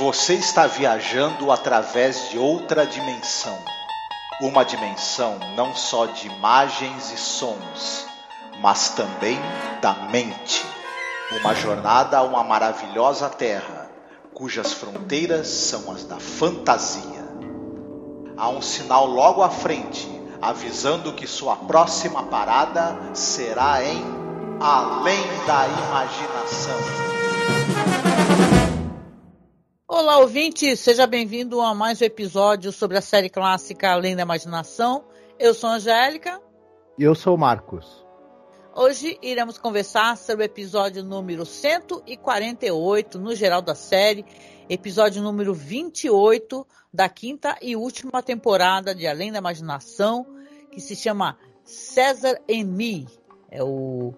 [0.00, 3.58] Você está viajando através de outra dimensão.
[4.40, 8.06] Uma dimensão não só de imagens e sons,
[8.62, 9.38] mas também
[9.82, 10.64] da mente.
[11.38, 13.90] Uma jornada a uma maravilhosa terra,
[14.32, 17.28] cujas fronteiras são as da fantasia.
[18.38, 20.08] Há um sinal logo à frente,
[20.40, 24.02] avisando que sua próxima parada será em
[24.62, 27.79] Além da Imaginação.
[30.30, 35.04] Ouvinte, seja bem-vindo a mais um episódio sobre a série clássica Além da Imaginação.
[35.36, 36.40] Eu sou a Angélica.
[36.96, 38.06] E eu sou o Marcos.
[38.72, 44.24] Hoje iremos conversar sobre o episódio número 148, no geral da série,
[44.68, 50.24] episódio número 28 da quinta e última temporada de Além da Imaginação,
[50.70, 53.08] que se chama César e Me.
[53.50, 54.14] É o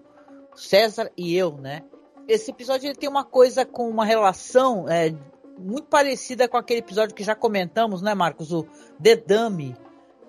[0.55, 1.81] César e eu, né?
[2.27, 5.11] Esse episódio ele tem uma coisa com uma relação é,
[5.57, 8.51] muito parecida com aquele episódio que já comentamos, né, Marcos?
[8.51, 8.65] O
[9.01, 9.75] The Dummy,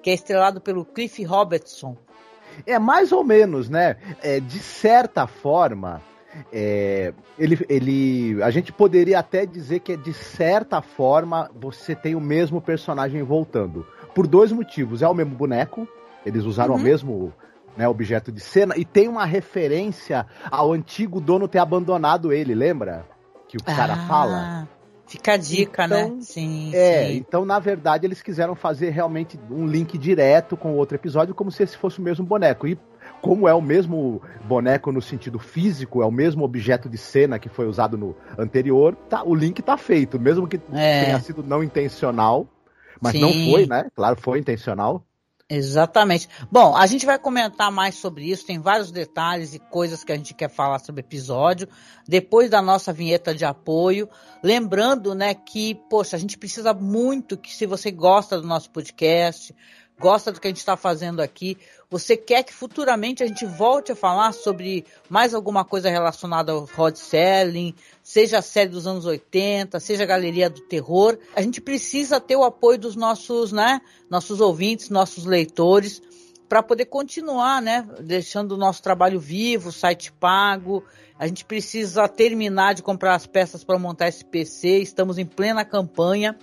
[0.03, 1.97] que é estrelado pelo Cliff Robertson.
[2.67, 3.97] É mais ou menos, né?
[4.23, 6.01] É, de certa forma,
[6.53, 12.21] é, ele, ele, a gente poderia até dizer que de certa forma você tem o
[12.21, 13.87] mesmo personagem voltando.
[14.15, 15.03] Por dois motivos.
[15.03, 15.89] É o mesmo boneco,
[16.25, 16.81] eles usaram uhum.
[16.81, 17.33] o mesmo
[17.77, 23.05] né, objeto de cena, e tem uma referência ao antigo dono ter abandonado ele, lembra?
[23.49, 24.07] Que o cara ah.
[24.07, 24.69] fala.
[25.07, 26.03] Fica a dica, né?
[26.03, 26.23] então, né?
[26.23, 26.71] Sim.
[26.75, 27.17] É, sim.
[27.17, 31.51] então na verdade eles quiseram fazer realmente um link direto com o outro episódio, como
[31.51, 32.67] se esse fosse o mesmo boneco.
[32.67, 32.79] E
[33.21, 37.49] como é o mesmo boneco no sentido físico, é o mesmo objeto de cena que
[37.49, 41.05] foi usado no anterior, tá, o link tá feito, mesmo que é.
[41.05, 42.47] tenha sido não intencional,
[43.01, 43.21] mas sim.
[43.21, 43.91] não foi, né?
[43.95, 45.05] Claro, foi intencional.
[45.49, 46.27] Exatamente.
[46.51, 50.17] Bom, a gente vai comentar mais sobre isso, tem vários detalhes e coisas que a
[50.17, 51.69] gente quer falar sobre o episódio,
[52.09, 54.09] depois da nossa vinheta de apoio.
[54.43, 59.55] Lembrando, né, que, poxa, a gente precisa muito que se você gosta do nosso podcast,
[60.01, 61.59] gosta do que a gente está fazendo aqui,
[61.95, 66.69] você quer que futuramente a gente volte a falar sobre mais alguma coisa relacionada ao
[66.77, 67.73] hot selling,
[68.03, 72.35] seja a série dos anos 80, seja a galeria do terror, a gente precisa ter
[72.35, 76.03] o apoio dos nossos, né, nossos ouvintes, nossos leitores,
[76.49, 80.83] para poder continuar, né, deixando o nosso trabalho vivo, site pago.
[81.17, 85.65] A gente precisa terminar de comprar as peças para montar esse PC, estamos em plena
[85.65, 86.37] campanha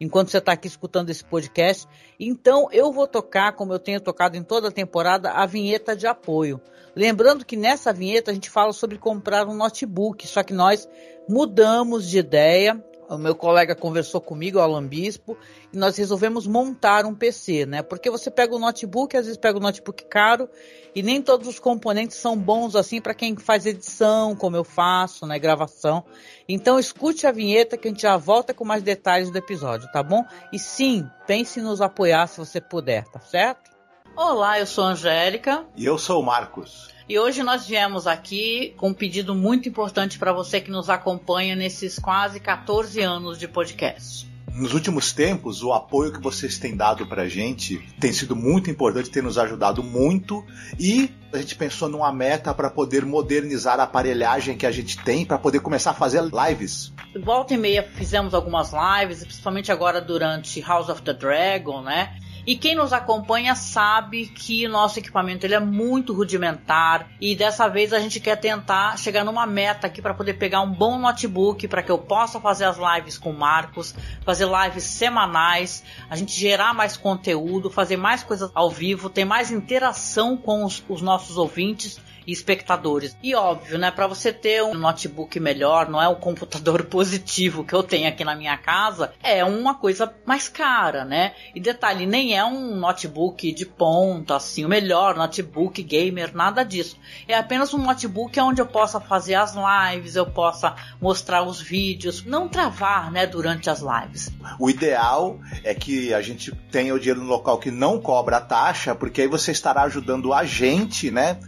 [0.00, 1.86] enquanto você está aqui escutando esse podcast.
[2.18, 6.06] Então eu vou tocar, como eu tenho tocado em toda a temporada, a vinheta de
[6.06, 6.60] apoio.
[6.94, 10.88] Lembrando que nessa vinheta a gente fala sobre comprar um notebook, só que nós
[11.28, 15.36] mudamos de ideia o meu colega conversou comigo, o Alan Bispo,
[15.72, 17.82] e nós resolvemos montar um PC, né?
[17.82, 20.48] Porque você pega o notebook, às vezes pega o notebook caro,
[20.94, 25.26] e nem todos os componentes são bons assim para quem faz edição, como eu faço,
[25.26, 25.38] né?
[25.38, 26.04] Gravação.
[26.48, 30.02] Então escute a vinheta que a gente já volta com mais detalhes do episódio, tá
[30.02, 30.24] bom?
[30.52, 33.70] E sim, pense em nos apoiar se você puder, tá certo?
[34.16, 35.64] Olá, eu sou a Angélica.
[35.76, 36.97] E eu sou o Marcos.
[37.08, 41.56] E hoje nós viemos aqui com um pedido muito importante para você que nos acompanha
[41.56, 44.28] nesses quase 14 anos de podcast.
[44.52, 49.08] Nos últimos tempos, o apoio que vocês têm dado pra gente tem sido muito importante,
[49.08, 50.44] tem nos ajudado muito
[50.78, 55.24] e a gente pensou numa meta para poder modernizar a aparelhagem que a gente tem
[55.24, 56.92] para poder começar a fazer lives.
[57.24, 62.18] Volta e meia fizemos algumas lives, principalmente agora durante House of the Dragon, né?
[62.48, 67.06] E quem nos acompanha sabe que nosso equipamento ele é muito rudimentar.
[67.20, 70.72] E dessa vez a gente quer tentar chegar numa meta aqui para poder pegar um
[70.72, 73.94] bom notebook para que eu possa fazer as lives com o Marcos,
[74.24, 79.50] fazer lives semanais, a gente gerar mais conteúdo, fazer mais coisas ao vivo, ter mais
[79.50, 83.16] interação com os, os nossos ouvintes e espectadores.
[83.22, 87.74] E óbvio, né, para você ter um notebook melhor, não é o computador positivo que
[87.74, 91.32] eu tenho aqui na minha casa, é uma coisa mais cara, né?
[91.54, 96.98] E detalhe, nem é um notebook de ponta, assim, o melhor notebook gamer, nada disso.
[97.26, 102.22] É apenas um notebook onde eu possa fazer as lives, eu possa mostrar os vídeos,
[102.26, 104.30] não travar, né, durante as lives.
[104.58, 108.94] O ideal é que a gente tenha o dinheiro no local que não cobra taxa,
[108.94, 111.38] porque aí você estará ajudando a gente, né,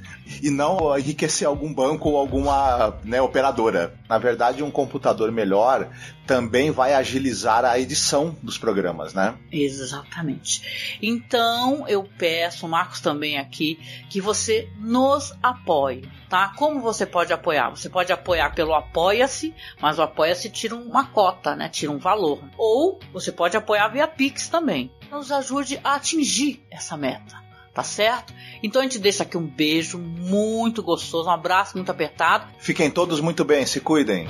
[0.43, 3.95] e não enriquecer algum banco ou alguma né, operadora.
[4.09, 5.91] Na verdade, um computador melhor
[6.27, 9.35] também vai agilizar a edição dos programas, né?
[9.51, 10.99] Exatamente.
[11.03, 16.53] Então, eu peço, Marcos também aqui, que você nos apoie, tá?
[16.57, 17.71] Como você pode apoiar?
[17.71, 21.69] Você pode apoiar pelo Apoia-se, mas o Apoia-se tira uma cota, né?
[21.69, 22.41] Tira um valor.
[22.57, 24.93] Ou você pode apoiar via Pix também.
[25.11, 28.33] Nos ajude a atingir essa meta tá certo?
[28.63, 32.51] Então a gente deixa aqui um beijo muito gostoso, um abraço muito apertado.
[32.59, 34.27] Fiquem todos muito bem, se cuidem.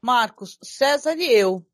[0.00, 1.64] Marcos, César e eu.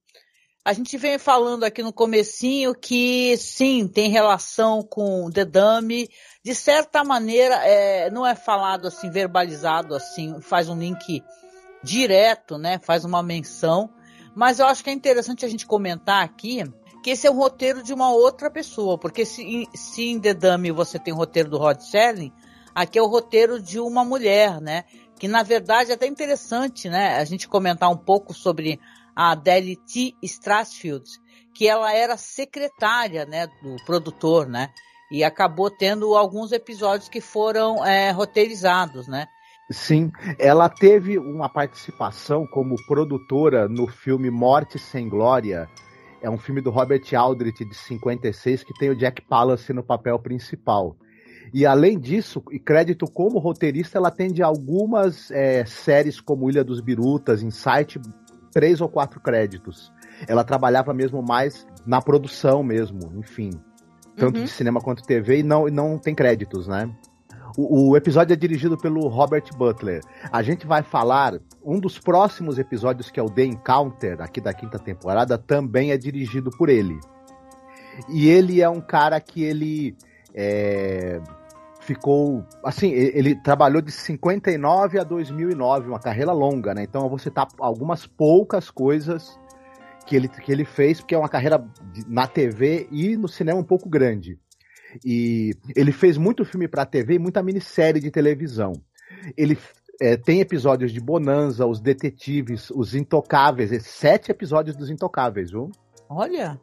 [0.62, 6.08] A gente vem falando aqui no comecinho que sim, tem relação com The Dummy.
[6.44, 11.22] De certa maneira, é, não é falado assim, verbalizado assim, faz um link
[11.82, 12.78] direto, né?
[12.78, 13.90] Faz uma menção.
[14.34, 16.62] Mas eu acho que é interessante a gente comentar aqui
[17.02, 20.70] que esse é um roteiro de uma outra pessoa, porque se, se em The Dummy
[20.70, 22.32] você tem o roteiro do Rod Serling,
[22.74, 24.84] aqui é o roteiro de uma mulher, né?
[25.18, 27.16] Que na verdade é até interessante, né?
[27.16, 28.80] A gente comentar um pouco sobre
[29.14, 30.14] a Adele T.
[30.22, 31.04] Strasfield,
[31.54, 34.70] que ela era secretária, né, do produtor, né?
[35.10, 39.26] E acabou tendo alguns episódios que foram é, roteirizados, né?
[39.70, 45.68] Sim, ela teve uma participação como produtora no filme Morte Sem Glória.
[46.22, 50.18] É um filme do Robert Aldrich de 56 que tem o Jack Palance no papel
[50.18, 50.96] principal.
[51.52, 56.62] E além disso, e crédito como roteirista, ela tem de algumas é, séries como Ilha
[56.62, 58.00] dos Birutas, Insight,
[58.52, 59.92] três ou quatro créditos.
[60.28, 63.50] Ela trabalhava mesmo mais na produção mesmo, enfim.
[64.16, 64.44] Tanto uhum.
[64.44, 66.90] de cinema quanto TV, e não, não tem créditos, né?
[67.56, 70.02] O, o, episódio é dirigido pelo Robert Butler.
[70.30, 71.40] A gente vai falar.
[71.62, 75.98] Um dos próximos episódios, que é o The Encounter, aqui da quinta temporada, também é
[75.98, 76.98] dirigido por ele.
[78.08, 79.94] E ele é um cara que ele.
[80.34, 81.20] É,
[81.80, 82.44] ficou.
[82.64, 86.82] Assim, ele trabalhou de 59 a 2009, uma carreira longa, né?
[86.82, 89.38] Então eu vou citar algumas poucas coisas
[90.06, 91.64] que ele, que ele fez, porque é uma carreira
[92.06, 94.38] na TV e no cinema um pouco grande.
[95.04, 98.72] E ele fez muito filme para TV e muita minissérie de televisão.
[99.36, 99.58] Ele
[100.00, 105.70] é, tem episódios de Bonanza, Os Detetives, Os Intocáveis, sete episódios dos Intocáveis, viu?
[106.08, 106.58] Olha!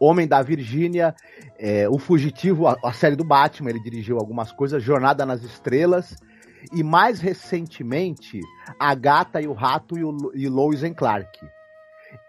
[0.00, 1.14] Homem da Virgínia,
[1.58, 6.16] é, O Fugitivo, a, a, série do Batman, ele dirigiu algumas coisas, Jornada nas Estrelas,
[6.72, 8.40] e mais recentemente,
[8.78, 11.40] A Gata e o Rato e, o, e Lois and Clark.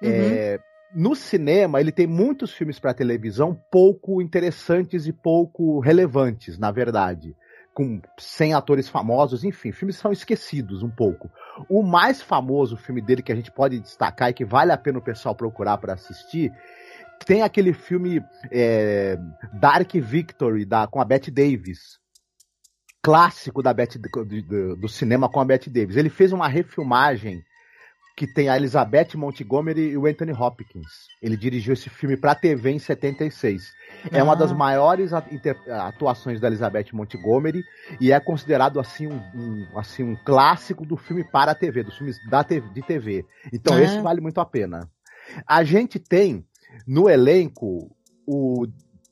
[0.01, 0.09] Uhum.
[0.09, 0.59] É,
[0.93, 7.35] no cinema, ele tem muitos filmes para televisão pouco interessantes e pouco relevantes, na verdade.
[7.73, 11.29] Com 100 atores famosos, enfim, filmes são esquecidos um pouco.
[11.69, 14.99] O mais famoso filme dele que a gente pode destacar e que vale a pena
[14.99, 16.51] o pessoal procurar para assistir
[17.25, 19.17] tem aquele filme é,
[19.53, 21.99] Dark Victory da, com a Bette Davis.
[23.03, 25.95] Clássico da Bette, do, do, cinema com a Bette Davis.
[25.95, 27.41] Ele fez uma refilmagem
[28.15, 31.07] que tem a Elizabeth Montgomery e o Anthony Hopkins.
[31.21, 33.71] Ele dirigiu esse filme para TV em 76.
[34.11, 34.23] É ah.
[34.23, 37.63] uma das maiores atuações da Elizabeth Montgomery
[37.99, 41.97] e é considerado assim um, um, assim um clássico do filme para a TV, dos
[41.97, 43.25] filmes da TV, de TV.
[43.51, 43.81] Então ah.
[43.81, 44.89] esse vale muito a pena.
[45.47, 46.45] A gente tem
[46.87, 47.89] no elenco,
[48.25, 48.65] o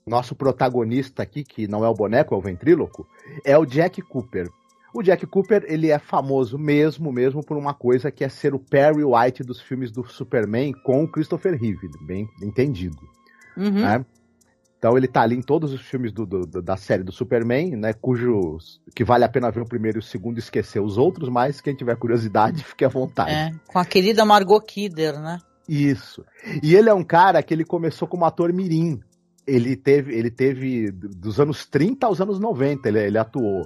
[0.05, 3.07] nosso protagonista aqui, que não é o boneco, é o ventríloco,
[3.45, 4.49] é o Jack Cooper.
[4.93, 8.59] O Jack Cooper, ele é famoso mesmo, mesmo por uma coisa que é ser o
[8.59, 12.97] Perry White dos filmes do Superman com o Christopher Reeve, bem entendido.
[13.55, 13.71] Uhum.
[13.71, 14.05] Né?
[14.79, 17.91] Então ele tá ali em todos os filmes do, do, da série do Superman, né?
[17.91, 18.81] Cujos.
[18.95, 21.59] que vale a pena ver o primeiro e o segundo e esquecer os outros, mas
[21.59, 23.31] quem tiver curiosidade, fique à vontade.
[23.31, 25.37] É, com a querida Margot Kidder, né?
[25.67, 26.25] Isso.
[26.63, 29.01] E ele é um cara que ele começou como ator mirim.
[29.49, 33.65] Ele teve, ele teve dos anos 30 aos anos 90, ele, ele atuou.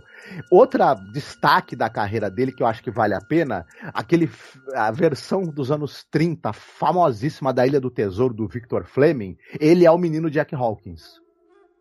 [0.51, 4.29] Outra destaque da carreira dele que eu acho que vale a pena, aquele
[4.73, 9.91] a versão dos anos 30, famosíssima da Ilha do Tesouro do Victor Fleming, ele é
[9.91, 11.21] o menino Jack Hawkins.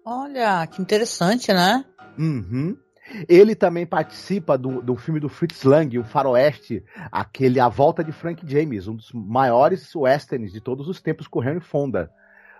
[0.04, 1.84] Olha, que interessante, né?
[2.18, 2.76] Uhum.
[3.28, 8.12] Ele também participa do, do filme do Fritz Lang, o Faroeste, aquele A Volta de
[8.12, 12.10] Frank James, um dos maiores westerns de todos os tempos com Henry Fonda.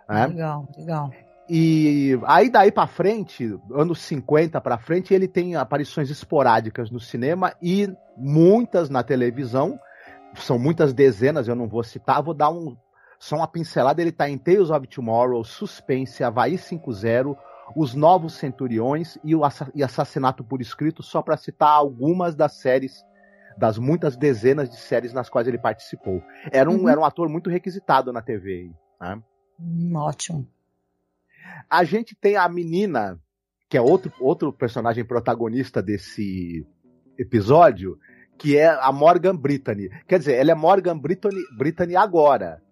[0.09, 0.27] Né?
[0.27, 1.11] Legal, legal.
[1.55, 7.55] E aí daí para frente, anos 50 para frente, ele tem aparições esporádicas no cinema
[7.61, 9.79] e muitas na televisão.
[10.35, 12.75] São muitas dezenas, eu não vou citar, vou dar um
[13.19, 17.37] só uma pincelada, ele tá em Tales of Tomorrow, Suspense, Havaí 5-0,
[17.77, 23.05] os Novos Centuriões e o Assassinato por Escrito, só para citar algumas das séries,
[23.59, 26.23] das muitas dezenas de séries nas quais ele participou.
[26.51, 26.89] Era um, uhum.
[26.89, 28.73] era um ator muito requisitado na TV.
[28.99, 29.23] Né?
[29.61, 30.49] Hum, ótimo.
[31.69, 33.19] A gente tem a menina,
[33.69, 36.67] que é outro, outro personagem protagonista desse
[37.19, 37.99] episódio,
[38.39, 39.89] que é a Morgan Brittany.
[40.07, 42.63] Quer dizer, ela é Morgan Brittany, Brittany agora.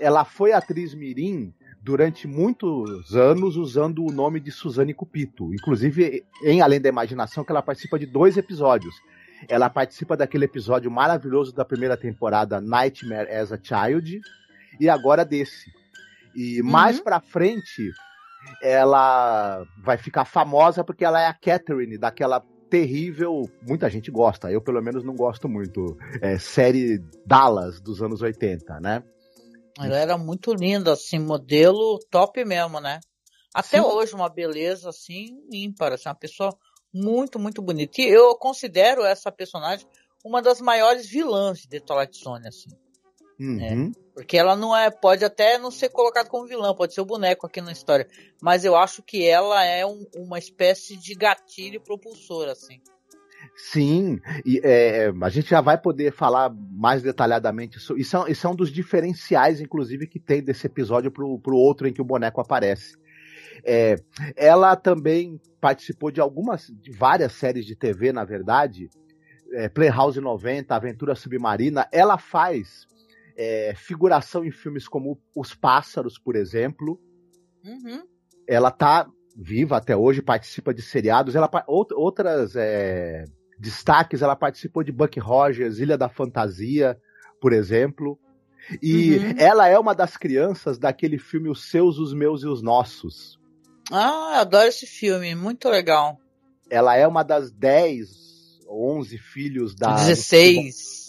[0.00, 5.52] Ela foi atriz mirim durante muitos anos usando o nome de Suzane Cupito.
[5.52, 8.94] Inclusive, em Além da Imaginação, que ela participa de dois episódios.
[9.48, 14.20] Ela participa daquele episódio maravilhoso da primeira temporada, Nightmare as a Child,
[14.80, 15.70] e agora desse.
[16.34, 16.70] E uhum.
[16.70, 17.92] mais pra frente,
[18.62, 24.60] ela vai ficar famosa porque ela é a Catherine daquela terrível, muita gente gosta, eu
[24.60, 29.02] pelo menos não gosto muito, é, série Dallas dos anos 80, né?
[29.78, 33.00] Ela era muito linda, assim, modelo top mesmo, né?
[33.54, 33.86] Até Sim.
[33.86, 36.56] hoje, uma beleza, assim, ímpar, assim, uma pessoa
[36.92, 38.00] muito, muito bonita.
[38.00, 39.86] E eu considero essa personagem
[40.24, 42.70] uma das maiores vilãs de The Twilight Zone, assim.
[43.38, 43.90] Uhum.
[43.90, 47.06] É, porque ela não é, pode até não ser colocada como vilã, pode ser o
[47.06, 48.06] boneco aqui na história,
[48.40, 52.80] mas eu acho que ela é um, uma espécie de gatilho propulsor, assim.
[53.56, 57.78] Sim, e é, a gente já vai poder falar mais detalhadamente.
[57.78, 61.56] Isso, isso, é, isso é um dos diferenciais, inclusive, que tem desse episódio pro, pro
[61.56, 62.96] outro em que o boneco aparece.
[63.64, 63.96] É,
[64.36, 68.88] ela também participou de algumas, de várias séries de TV, na verdade.
[69.52, 71.86] É, Playhouse 90, Aventura Submarina.
[71.92, 72.86] Ela faz
[73.36, 77.00] é, figuração em filmes como Os Pássaros, por exemplo.
[77.64, 78.02] Uhum.
[78.46, 81.34] Ela tá viva até hoje, participa de seriados.
[81.34, 83.24] Ela outras é,
[83.58, 86.98] destaques, ela participou de Buck Rogers, Ilha da Fantasia,
[87.40, 88.18] por exemplo.
[88.82, 89.34] E uhum.
[89.38, 93.38] ela é uma das crianças daquele filme Os Seus, os Meus e os Nossos.
[93.90, 96.18] Ah, adoro esse filme, muito legal.
[96.70, 98.08] Ela é uma das 10,
[98.68, 99.94] 11 filhos da.
[99.96, 101.03] 16.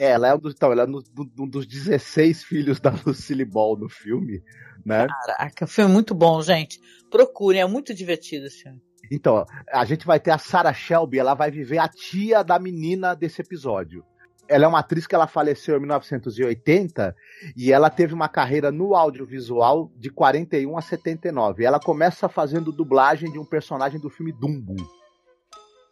[0.00, 3.76] É, ela é um dos, então, ela é um dos 16 filhos da Lucille Ball
[3.76, 4.42] no filme,
[4.84, 5.06] né?
[5.06, 6.80] Caraca, filme é muito bom, gente.
[7.10, 8.80] Procurem, é muito divertido esse filme.
[9.10, 13.14] Então, a gente vai ter a Sarah Shelby, ela vai viver a tia da menina
[13.14, 14.04] desse episódio.
[14.48, 17.14] Ela é uma atriz que ela faleceu em 1980
[17.56, 21.64] e ela teve uma carreira no audiovisual de 41 a 79.
[21.64, 24.76] Ela começa fazendo dublagem de um personagem do filme Dumbo.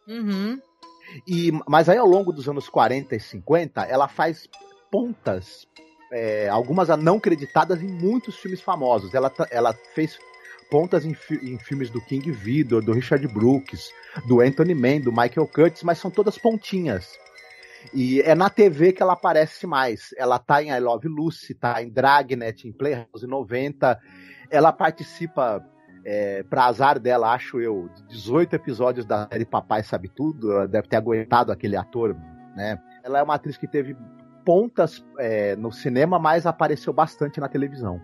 [0.06, 0.58] Uhum.
[1.26, 4.48] E, mas aí ao longo dos anos 40 e 50, ela faz
[4.90, 5.66] pontas,
[6.12, 9.14] é, algumas não creditadas em muitos filmes famosos.
[9.14, 10.18] Ela, ela fez
[10.70, 13.90] pontas em, em, filmes do King Vidor, do Richard Brooks,
[14.26, 17.18] do Anthony Mann, do Michael Curtis, mas são todas pontinhas.
[17.94, 20.14] E é na TV que ela aparece mais.
[20.16, 23.98] Ela tá em I Love Lucy, tá em Dragnet, em Playhouse 90.
[24.50, 25.64] Ela participa
[26.04, 30.68] é, pra azar dela, acho eu, de 18 episódios da série Papai Sabe Tudo, ela
[30.68, 32.16] deve ter aguentado aquele ator,
[32.56, 32.80] né?
[33.02, 33.96] Ela é uma atriz que teve
[34.44, 38.00] pontas é, no cinema, mas apareceu bastante na televisão.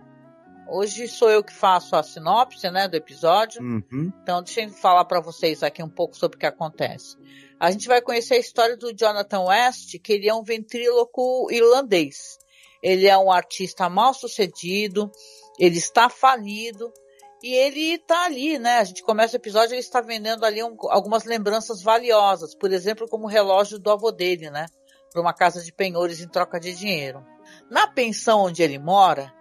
[0.69, 3.61] Hoje sou eu que faço a sinopse, né, do episódio.
[3.61, 4.11] Uhum.
[4.21, 7.15] Então deixa eu falar para vocês aqui um pouco sobre o que acontece.
[7.59, 12.37] A gente vai conhecer a história do Jonathan West, que ele é um ventríloco irlandês.
[12.83, 15.09] Ele é um artista mal sucedido,
[15.57, 16.91] ele está falido,
[17.41, 18.77] e ele tá ali, né?
[18.77, 23.07] A gente começa o episódio, ele está vendendo ali um, algumas lembranças valiosas, por exemplo,
[23.07, 24.65] como o relógio do avô dele, né?
[25.11, 27.23] Para uma casa de penhores em troca de dinheiro.
[27.69, 29.31] Na pensão onde ele mora,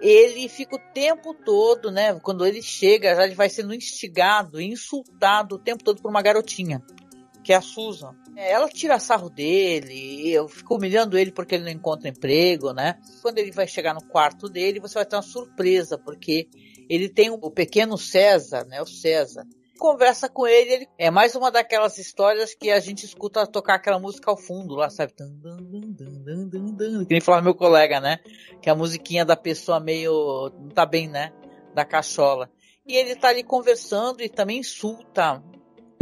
[0.00, 2.18] ele fica o tempo todo, né?
[2.20, 6.80] Quando ele chega, já ele vai sendo instigado, insultado o tempo todo por uma garotinha,
[7.42, 8.14] que é a Susan.
[8.36, 12.98] É, ela tira sarro dele, eu fico humilhando ele porque ele não encontra emprego, né?
[13.20, 16.48] Quando ele vai chegar no quarto dele, você vai ter uma surpresa, porque
[16.90, 18.82] ele tem o pequeno César, né?
[18.82, 19.46] O César.
[19.78, 23.98] Conversa com ele, ele é mais uma daquelas histórias que a gente escuta tocar aquela
[23.98, 25.14] música ao fundo lá, sabe?
[25.14, 25.24] Que
[27.08, 28.18] nem falava meu colega, né?
[28.60, 30.50] Que a musiquinha da pessoa meio.
[30.58, 31.32] não tá bem, né?
[31.74, 32.50] Da cachola.
[32.84, 35.42] E ele tá ali conversando e também insulta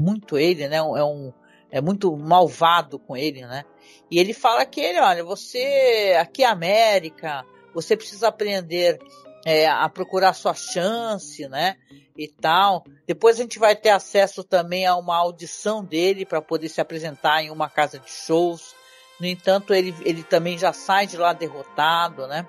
[0.00, 0.76] muito ele, né?
[0.78, 1.32] É um.
[1.70, 3.62] É muito malvado com ele, né?
[4.10, 8.98] E ele fala que ele, olha, você aqui é América, você precisa aprender
[9.48, 11.76] é, a procurar sua chance, né?
[12.14, 12.84] E tal.
[13.06, 17.42] Depois a gente vai ter acesso também a uma audição dele para poder se apresentar
[17.42, 18.74] em uma casa de shows.
[19.18, 22.46] No entanto, ele, ele também já sai de lá derrotado, né?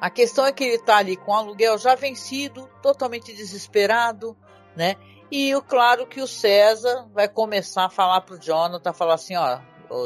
[0.00, 4.36] A questão é que ele está ali com o aluguel já vencido, totalmente desesperado,
[4.74, 4.96] né?
[5.30, 9.60] E o claro que o César vai começar a falar pro Jonathan, falar assim, ó,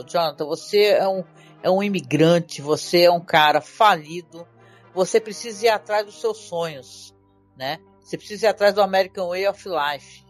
[0.07, 1.25] Jonathan, você é um,
[1.63, 4.47] é um imigrante, você é um cara falido,
[4.95, 7.15] você precisa ir atrás dos seus sonhos,
[7.57, 7.79] né?
[8.01, 10.25] Você precisa ir atrás do American Way of Life.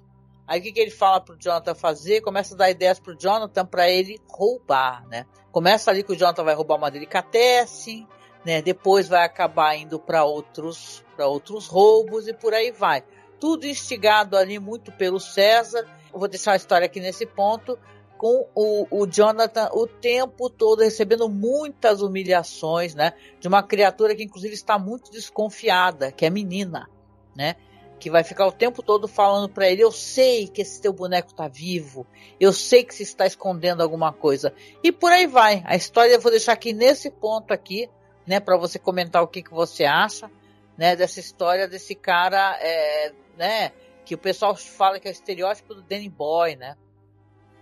[0.46, 2.20] Aí o que, que ele fala pro Jonathan fazer?
[2.20, 5.26] Começa a dar ideias pro Jonathan para ele roubar, né?
[5.50, 8.06] Começa ali que o Jonathan vai roubar uma delicatesse,
[8.44, 8.60] né?
[8.60, 13.04] Depois vai acabar indo para outros para outros roubos e por aí vai.
[13.38, 15.86] Tudo instigado ali muito pelo César.
[16.12, 17.78] Eu vou deixar a história aqui nesse ponto
[18.24, 23.12] com o, o Jonathan o tempo todo recebendo muitas humilhações, né?
[23.38, 26.88] De uma criatura que inclusive está muito desconfiada, que é menina,
[27.36, 27.54] né?
[28.00, 31.34] Que vai ficar o tempo todo falando para ele: Eu sei que esse teu boneco
[31.34, 32.06] tá vivo,
[32.40, 34.54] eu sei que se está escondendo alguma coisa.
[34.82, 35.62] E por aí vai.
[35.66, 37.90] A história eu vou deixar aqui nesse ponto aqui,
[38.26, 38.40] né?
[38.40, 40.30] Para você comentar o que, que você acha,
[40.78, 40.96] né?
[40.96, 43.72] Dessa história desse cara, é, né?
[44.02, 46.74] Que o pessoal fala que é o estereótipo do Danny Boy, né?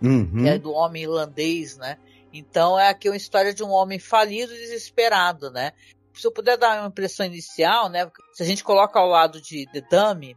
[0.03, 0.43] Uhum.
[0.43, 1.97] que é do homem irlandês, né?
[2.33, 5.71] Então é aqui uma história de um homem falido e desesperado, né?
[6.13, 8.09] Se eu puder dar uma impressão inicial, né?
[8.33, 10.35] Se a gente coloca ao lado de The Dummy,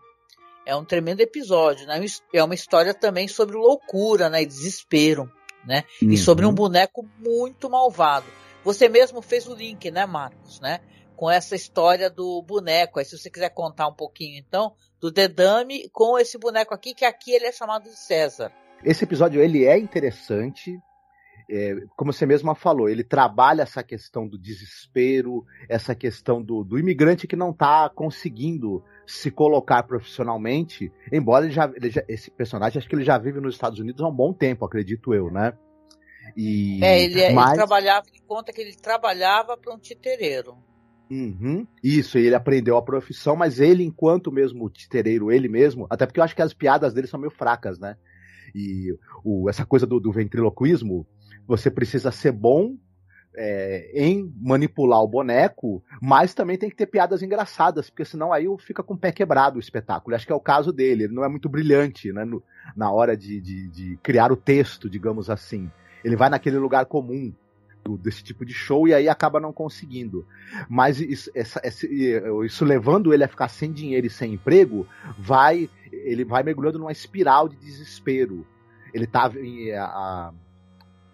[0.67, 2.05] é um tremendo episódio, né?
[2.35, 4.43] É uma história também sobre loucura, né?
[4.43, 5.31] E desespero,
[5.65, 5.85] né?
[6.03, 6.11] Uhum.
[6.11, 8.27] E sobre um boneco muito malvado.
[8.65, 10.81] Você mesmo fez o link, né, Marcos, né?
[11.15, 12.99] Com essa história do boneco.
[12.99, 17.05] Aí, se você quiser contar um pouquinho, então, do Dedame com esse boneco aqui, que
[17.05, 18.53] aqui ele é chamado de César.
[18.87, 20.81] Esse episódio, ele é interessante,
[21.51, 26.79] é, como você mesma falou, ele trabalha essa questão do desespero, essa questão do, do
[26.79, 32.79] imigrante que não está conseguindo se colocar profissionalmente, embora ele já, ele já, esse personagem,
[32.79, 35.53] acho que ele já vive nos Estados Unidos há um bom tempo, acredito eu, né?
[36.37, 37.49] E, é, ele, mas...
[37.49, 40.57] ele trabalhava, ele conta que ele trabalhava para um titereiro.
[41.11, 46.21] Uhum, isso, ele aprendeu a profissão, mas ele, enquanto mesmo titereiro, ele mesmo, até porque
[46.21, 47.97] eu acho que as piadas dele são meio fracas, né?
[48.55, 51.07] E o, essa coisa do, do ventriloquismo,
[51.47, 52.77] você precisa ser bom
[53.37, 58.47] é, em manipular o boneco, mas também tem que ter piadas engraçadas, porque senão aí
[58.59, 60.17] fica com o pé quebrado o espetáculo.
[60.17, 62.43] Acho que é o caso dele, ele não é muito brilhante né, no,
[62.75, 65.71] na hora de, de, de, criar o texto, digamos assim.
[66.03, 67.33] Ele vai naquele lugar comum
[67.87, 70.27] do, desse tipo de show e aí acaba não conseguindo.
[70.69, 71.61] Mas isso, essa,
[72.45, 74.87] isso levando ele a ficar sem dinheiro e sem emprego,
[75.19, 78.47] vai ele vai mergulhando numa espiral de desespero.
[78.93, 79.31] Ele tá
[79.79, 80.33] a,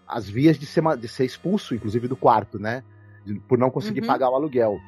[0.07, 2.83] as vias de ser, de ser expulso, inclusive do quarto, né?
[3.47, 4.07] Por não conseguir uhum.
[4.07, 4.79] pagar o aluguel.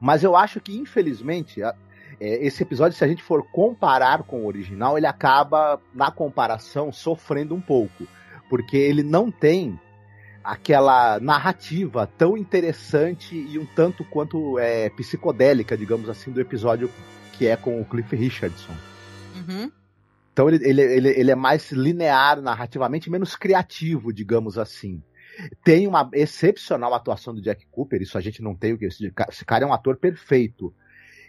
[0.00, 1.72] Mas eu acho que, infelizmente, é,
[2.20, 7.54] esse episódio, se a gente for comparar com o original, ele acaba, na comparação, sofrendo
[7.54, 8.06] um pouco.
[8.48, 9.78] Porque ele não tem
[10.44, 16.90] aquela narrativa tão interessante e um tanto quanto é, psicodélica, digamos assim, do episódio
[17.32, 18.74] que é com o Cliff Richardson.
[19.34, 19.72] Uhum.
[20.32, 25.02] Então ele, ele, ele, ele é mais linear narrativamente, menos criativo, digamos assim.
[25.64, 28.84] Tem uma excepcional atuação do Jack Cooper, isso a gente não tem o que.
[28.84, 30.74] Esse cara é um ator perfeito.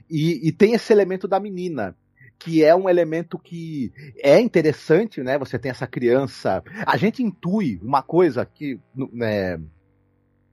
[0.09, 1.95] E, e tem esse elemento da menina,
[2.37, 5.37] que é um elemento que é interessante, né?
[5.37, 6.63] Você tem essa criança.
[6.85, 8.79] A gente intui uma coisa que.
[8.95, 9.59] Né,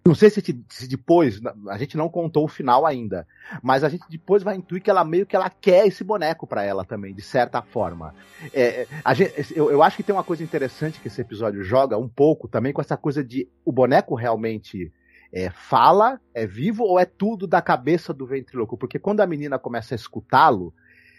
[0.04, 3.24] não sei se, se, depois, a gente não contou o final ainda,
[3.62, 6.64] mas a gente depois vai intuir que ela meio que ela quer esse boneco para
[6.64, 8.12] ela também, de certa forma.
[8.52, 12.08] É, gente, eu, eu, acho que tem uma coisa interessante que esse episódio joga um
[12.08, 14.92] pouco também com essa coisa de o boneco realmente
[15.32, 18.76] é, fala, é vivo ou é tudo da cabeça do ventriloquo?
[18.76, 20.74] Porque quando a menina começa a escutá-lo,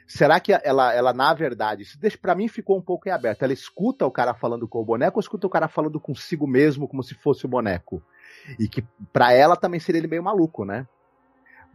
[0.08, 3.44] será que ela, ela na verdade, isso para mim ficou um pouco em aberto.
[3.44, 6.88] Ela escuta o cara falando com o boneco ou escuta o cara falando consigo mesmo
[6.88, 8.04] como se fosse o boneco?
[8.60, 10.88] E que para ela também seria ele meio maluco, né?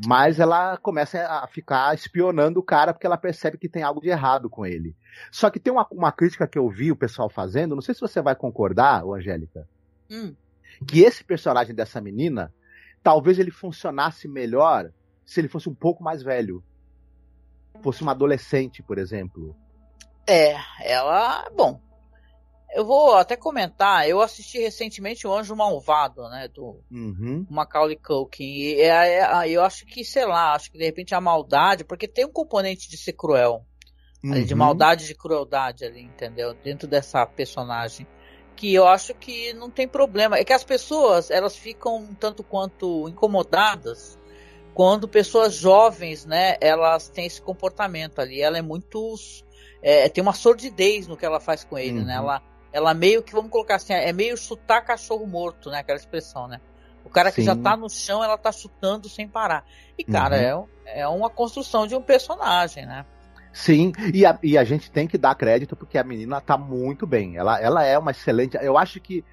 [0.07, 4.09] Mas ela começa a ficar espionando o cara porque ela percebe que tem algo de
[4.09, 4.95] errado com ele.
[5.33, 8.01] Só que tem uma, uma crítica que eu vi o pessoal fazendo, não sei se
[8.01, 9.69] você vai concordar, Angélica,
[10.09, 10.35] hum.
[10.87, 12.55] que esse personagem dessa menina,
[13.03, 14.93] talvez ele funcionasse melhor
[15.27, 16.63] se ele fosse um pouco mais velho.
[17.83, 19.57] Fosse uma adolescente, por exemplo.
[20.27, 21.49] É, ela.
[21.57, 21.81] Bom,
[22.75, 27.47] eu vou até comentar, eu assisti recentemente o Anjo Malvado, né, do uhum.
[27.49, 31.21] Macaulay Culkin, e é, é, eu acho que, sei lá, acho que de repente a
[31.21, 33.65] maldade, porque tem um componente de ser cruel,
[34.23, 34.33] uhum.
[34.33, 38.07] ali, de maldade de crueldade ali, entendeu, dentro dessa personagem,
[38.55, 42.43] que eu acho que não tem problema, é que as pessoas, elas ficam um tanto
[42.43, 44.18] quanto incomodadas
[44.79, 49.17] quando pessoas jovens, né, elas têm esse comportamento ali, ela é muito...
[49.83, 52.01] É, tem uma sordidez no que ela faz com ele, né?
[52.01, 52.07] uhum.
[52.07, 52.15] né?
[52.15, 55.81] Ela, ela meio que, vamos colocar assim, é meio chutar cachorro morto, né?
[55.81, 56.61] Aquela expressão, né?
[57.05, 57.47] O cara que Sim.
[57.47, 59.65] já tá no chão, ela tá chutando sem parar.
[59.99, 60.69] E, cara, uhum.
[60.87, 63.05] é, é uma construção de um personagem, né?
[63.53, 67.05] Sim, e a, e a gente tem que dar crédito porque a menina tá muito
[67.05, 67.37] bem.
[67.37, 68.57] Ela, ela é uma excelente.
[68.63, 69.25] Eu acho que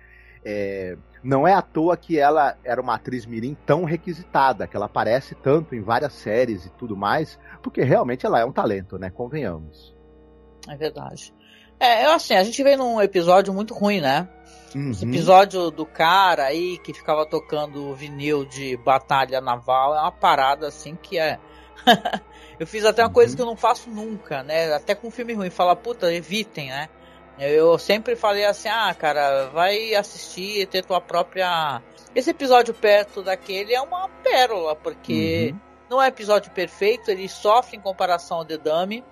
[0.44, 4.86] é, não é à toa que ela era uma atriz mirim tão requisitada, que ela
[4.86, 9.10] aparece tanto em várias séries e tudo mais, porque realmente ela é um talento, né?
[9.10, 9.94] Convenhamos.
[10.70, 11.34] É verdade.
[11.80, 14.30] É, eu assim, a gente veio num episódio muito ruim, né?
[14.76, 14.92] Uhum.
[14.92, 20.68] Esse episódio do cara aí que ficava tocando vinil de batalha naval é uma parada
[20.68, 21.40] assim que é.
[22.60, 23.14] eu fiz até uma uhum.
[23.14, 24.72] coisa que eu não faço nunca, né?
[24.74, 26.88] Até com filme ruim, falar, puta, evitem, né?
[27.38, 31.82] Eu sempre falei assim, ah, cara, vai assistir, ter tua própria.
[32.16, 35.60] Esse episódio perto daquele é uma pérola, porque uhum.
[35.90, 39.04] não é episódio perfeito, ele sofre em comparação ao The Dummy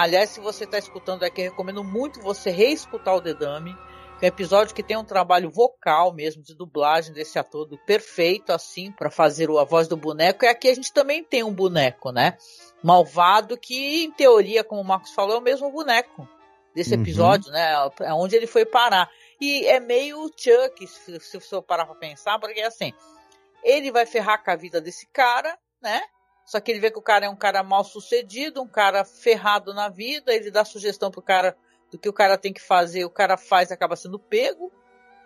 [0.00, 3.76] Aliás, se você está escutando aqui, recomendo muito você reescutar o Dedame.
[4.18, 7.76] Que é um episódio que tem um trabalho vocal mesmo, de dublagem desse ator do
[7.76, 10.44] perfeito, assim, para fazer a voz do boneco.
[10.44, 12.36] E aqui a gente também tem um boneco, né?
[12.82, 16.28] Malvado, que em teoria, como o Marcos falou, é o mesmo boneco.
[16.74, 17.02] Desse uhum.
[17.02, 17.54] episódio, uhum.
[17.54, 17.90] né?
[18.00, 19.10] É onde ele foi parar.
[19.40, 22.92] E é meio Chuck, se, se você parar pra pensar, porque assim,
[23.62, 26.02] ele vai ferrar com a vida desse cara, né?
[26.44, 29.72] Só que ele vê que o cara é um cara mal sucedido, um cara ferrado
[29.72, 31.56] na vida, ele dá sugestão pro cara
[31.90, 34.72] do que o cara tem que fazer, o cara faz e acaba sendo pego,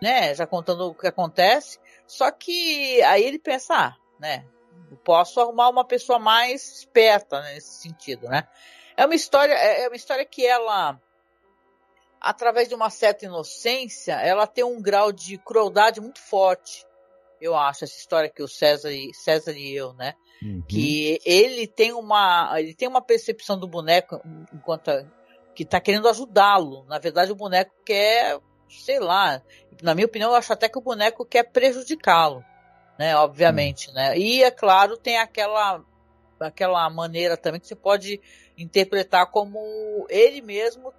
[0.01, 0.33] né?
[0.35, 1.79] Já contando o que acontece.
[2.05, 4.45] Só que aí ele pensa, ah, né?
[5.03, 8.47] Posso arrumar uma pessoa mais esperta nesse sentido, né?
[8.95, 10.99] É uma história, é, é uma história que ela,
[12.25, 16.83] através de uma certa inocência, ela tem um grau de crueldade muito forte.
[17.39, 20.15] Eu acho essa história que o César e, César e eu, né?
[20.41, 20.63] Uhum.
[20.67, 24.19] Que ele tem uma, ele tem uma percepção do boneco
[24.51, 24.89] enquanto
[25.53, 26.83] que está querendo ajudá-lo.
[26.85, 29.39] Na verdade, o boneco quer, sei lá,
[29.83, 32.43] na minha opinião, eu acho até que o boneco quer prejudicá-lo,
[32.97, 33.15] né?
[33.17, 33.93] Obviamente, uhum.
[33.93, 34.17] né?
[34.17, 35.79] E é claro, tem aquela
[36.39, 38.19] aquela maneira também que você pode
[38.57, 40.91] interpretar como ele mesmo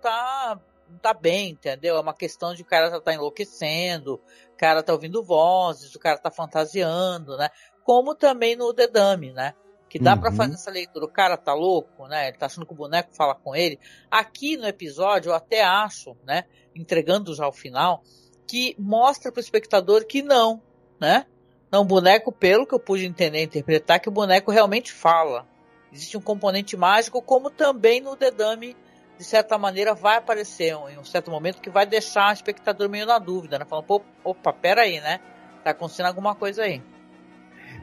[1.02, 1.96] tá tá bem, entendeu?
[1.96, 4.14] É uma questão de o cara tá enlouquecendo,
[4.52, 7.48] o cara tá ouvindo vozes, o cara tá fantasiando, né?
[7.84, 9.54] Como também no The Dummy, né?
[9.88, 10.20] Que dá uhum.
[10.20, 11.04] para fazer essa leitura.
[11.04, 12.28] O cara tá louco, né?
[12.28, 13.78] Ele tá achando que o boneco fala com ele.
[14.10, 16.44] Aqui no episódio, eu até acho, né?
[16.74, 18.02] Entregando já o final,
[18.46, 20.60] que mostra pro espectador que não,
[21.00, 21.26] né?
[21.70, 25.46] Não, o boneco, pelo que eu pude entender, interpretar, que o boneco realmente fala.
[25.92, 28.76] Existe um componente mágico, como também no Dedame,
[29.18, 33.06] de certa maneira, vai aparecer em um certo momento que vai deixar o espectador meio
[33.06, 33.64] na dúvida, né?
[33.64, 35.20] Falando, opa, peraí, né?
[35.64, 36.82] Tá acontecendo alguma coisa aí.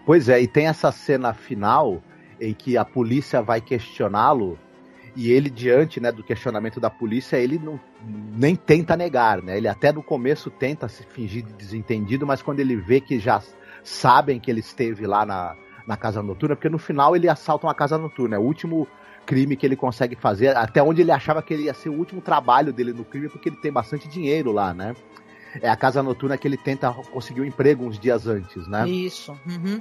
[0.05, 2.01] Pois é, e tem essa cena final
[2.39, 4.59] em que a polícia vai questioná-lo
[5.15, 7.79] e ele diante né, do questionamento da polícia ele não
[8.35, 12.61] nem tenta negar né ele até no começo tenta se fingir de desentendido mas quando
[12.61, 13.39] ele vê que já
[13.83, 17.75] sabem que ele esteve lá na, na casa noturna, porque no final ele assalta uma
[17.75, 18.35] casa noturna.
[18.35, 18.87] É o último
[19.25, 22.21] crime que ele consegue fazer, até onde ele achava que ele ia ser o último
[22.21, 24.95] trabalho dele no crime, porque ele tem bastante dinheiro lá, né?
[25.61, 28.87] É a casa noturna que ele tenta conseguir um emprego uns dias antes, né?
[28.89, 29.37] Isso.
[29.45, 29.79] Uhum.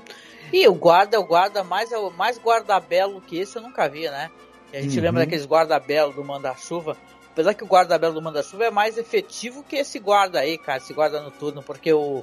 [0.53, 4.31] E o guarda, o guarda mais, é mais guarda-belo que esse eu nunca vi, né?
[4.73, 5.03] A gente uhum.
[5.03, 6.97] lembra daqueles guarda-belo do Manda-Chuva.
[7.31, 10.93] Apesar que o guarda-belo do Manda-Chuva é mais efetivo que esse guarda aí, cara, esse
[10.93, 12.23] guarda noturno, porque o,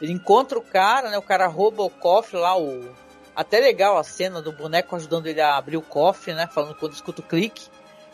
[0.00, 1.18] ele encontra o cara, né?
[1.18, 2.88] O cara rouba o cofre lá, o.
[3.38, 6.48] Até legal a cena do boneco ajudando ele a abrir o cofre, né?
[6.48, 7.68] Falando quando escuta o clique,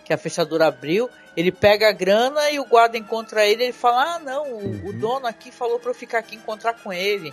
[0.04, 1.08] que a fechadura abriu.
[1.34, 3.62] Ele pega a grana e o guarda encontra ele.
[3.64, 4.98] Ele fala: Ah, não, o, o uhum.
[4.98, 7.32] dono aqui falou pra eu ficar aqui encontrar com ele.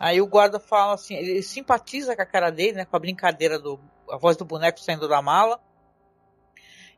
[0.00, 2.84] Aí o guarda fala assim: ele simpatiza com a cara dele, né?
[2.84, 3.78] Com a brincadeira do.
[4.10, 5.60] a voz do boneco saindo da mala.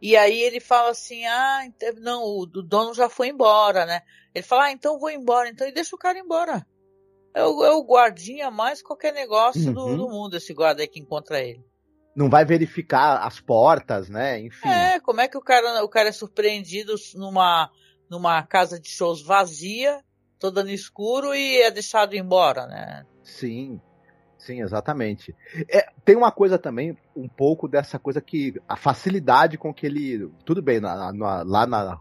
[0.00, 4.00] E aí ele fala assim: Ah, não, o, o dono já foi embora, né?
[4.35, 5.50] Ele fala: Ah, então vou embora.
[5.50, 6.66] Então e deixa o cara embora.
[7.35, 9.73] É o, é o guardinha mais qualquer negócio uhum.
[9.73, 11.64] do, do, mundo, esse guarda aí que encontra ele.
[12.14, 14.40] Não vai verificar as portas, né?
[14.40, 14.69] Enfim.
[14.69, 17.71] É, como é que o cara, o cara é surpreendido numa,
[18.11, 20.03] numa casa de shows vazia,
[20.38, 23.07] toda no escuro, e é deixado embora, né?
[23.23, 23.81] Sim,
[24.37, 25.35] sim, exatamente.
[25.69, 28.61] É, tem uma coisa também, um pouco dessa coisa que.
[28.69, 30.29] A facilidade com que ele.
[30.45, 31.97] Tudo bem, na, na, lá na,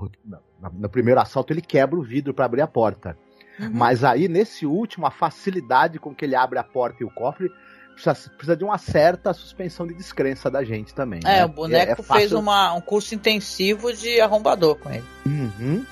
[0.73, 3.15] no primeiro assalto ele quebra o vidro para abrir a porta.
[3.59, 3.71] Uhum.
[3.73, 7.51] Mas aí, nesse último, a facilidade com que ele abre a porta e o cofre
[7.93, 11.19] precisa, precisa de uma certa suspensão de descrença da gente também.
[11.25, 11.45] É, né?
[11.45, 12.13] o boneco é, é fácil...
[12.15, 15.05] fez uma, um curso intensivo de arrombador com ele.
[15.25, 15.85] Uhum.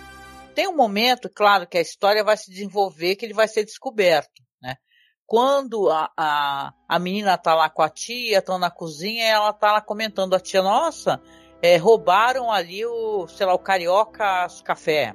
[0.56, 4.42] Tem um momento, claro, que a história vai se desenvolver, que ele vai ser descoberto,
[4.62, 4.76] né?
[5.26, 9.74] Quando a, a, a menina tá lá com a tia, estão na cozinha, ela tá
[9.74, 11.22] lá comentando, a tia, nossa,
[11.62, 15.14] é, roubaram ali o, sei lá, o Carioca Café.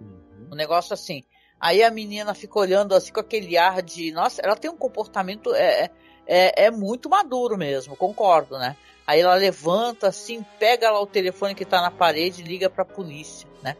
[0.00, 0.50] Uhum.
[0.52, 1.24] Um negócio assim.
[1.60, 4.12] Aí a menina fica olhando assim com aquele ar de.
[4.12, 5.54] Nossa, ela tem um comportamento.
[5.54, 5.90] É,
[6.26, 8.76] é, é muito maduro mesmo, concordo, né?
[9.06, 12.84] Aí ela levanta assim, pega lá o telefone que tá na parede e liga pra
[12.84, 13.74] polícia, né?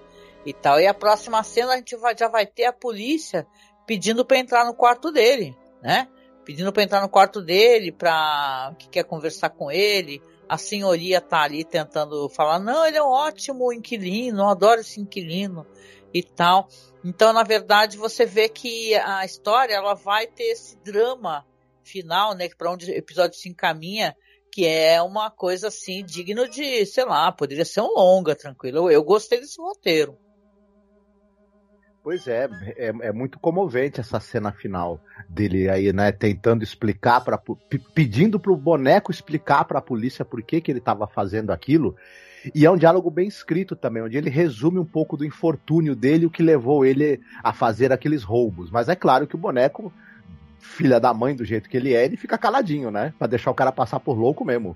[0.47, 0.81] E tal.
[0.81, 3.47] E a próxima cena a gente vai, já vai ter a polícia
[3.87, 6.09] pedindo para entrar no quarto dele, né?
[6.45, 8.75] Pedindo para entrar no quarto dele, pra.
[8.79, 10.23] que quer conversar com ele.
[10.49, 14.99] A senhoria tá ali tentando falar: não, ele é um ótimo inquilino, eu adoro esse
[14.99, 15.67] inquilino
[16.15, 16.67] e tal.
[17.09, 21.43] Então, na verdade, você vê que a história ela vai ter esse drama
[21.83, 24.15] final, né, para onde o episódio se encaminha,
[24.53, 28.81] que é uma coisa assim digno de, sei lá, poderia ser um longa, tranquilo.
[28.81, 30.19] Eu, eu gostei desse roteiro.
[32.09, 37.39] Pois é, é, é, muito comovente essa cena final dele aí, né, tentando explicar para
[37.93, 41.95] pedindo pro boneco explicar para a polícia por que que ele estava fazendo aquilo
[42.55, 46.25] e é um diálogo bem escrito também, onde ele resume um pouco do infortúnio dele,
[46.25, 48.71] o que levou ele a fazer aqueles roubos.
[48.71, 49.93] Mas é claro que o boneco,
[50.59, 53.13] filha da mãe do jeito que ele é, ele fica caladinho, né?
[53.19, 54.75] Pra deixar o cara passar por louco mesmo.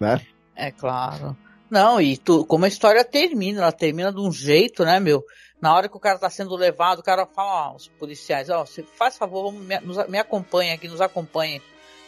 [0.00, 0.22] Né?
[0.56, 1.36] É claro.
[1.68, 5.22] Não, e tu, como a história termina, ela termina de um jeito, né, meu?
[5.64, 8.66] Na hora que o cara tá sendo levado, o cara fala, ó, os policiais, ó,
[8.66, 11.62] você faz favor, me, me acompanha aqui, nos acompanhe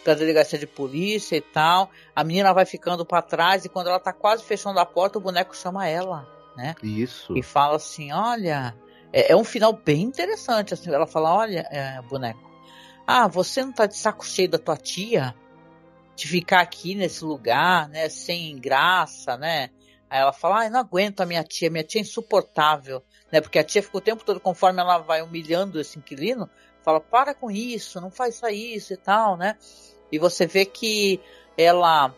[0.05, 1.91] pra delegacia de polícia e tal.
[2.15, 5.23] A menina vai ficando para trás e quando ela tá quase fechando a porta, o
[5.23, 6.75] boneco chama ela, né?
[6.83, 7.35] Isso.
[7.35, 8.77] E fala assim, olha,
[9.11, 12.39] é, é um final bem interessante, assim, ela fala, olha, é, boneco,
[13.07, 15.35] ah, você não tá de saco cheio da tua tia?
[16.15, 19.71] De ficar aqui nesse lugar, né, sem graça, né?
[20.11, 23.41] Aí ela fala, ai, não aguento a minha tia, minha tia é insuportável, né?
[23.41, 26.49] Porque a tia fica o tempo todo, conforme ela vai humilhando esse inquilino,
[26.83, 29.57] fala, para com isso, não faz isso e tal, né?
[30.11, 31.21] E você vê que
[31.59, 32.15] ela,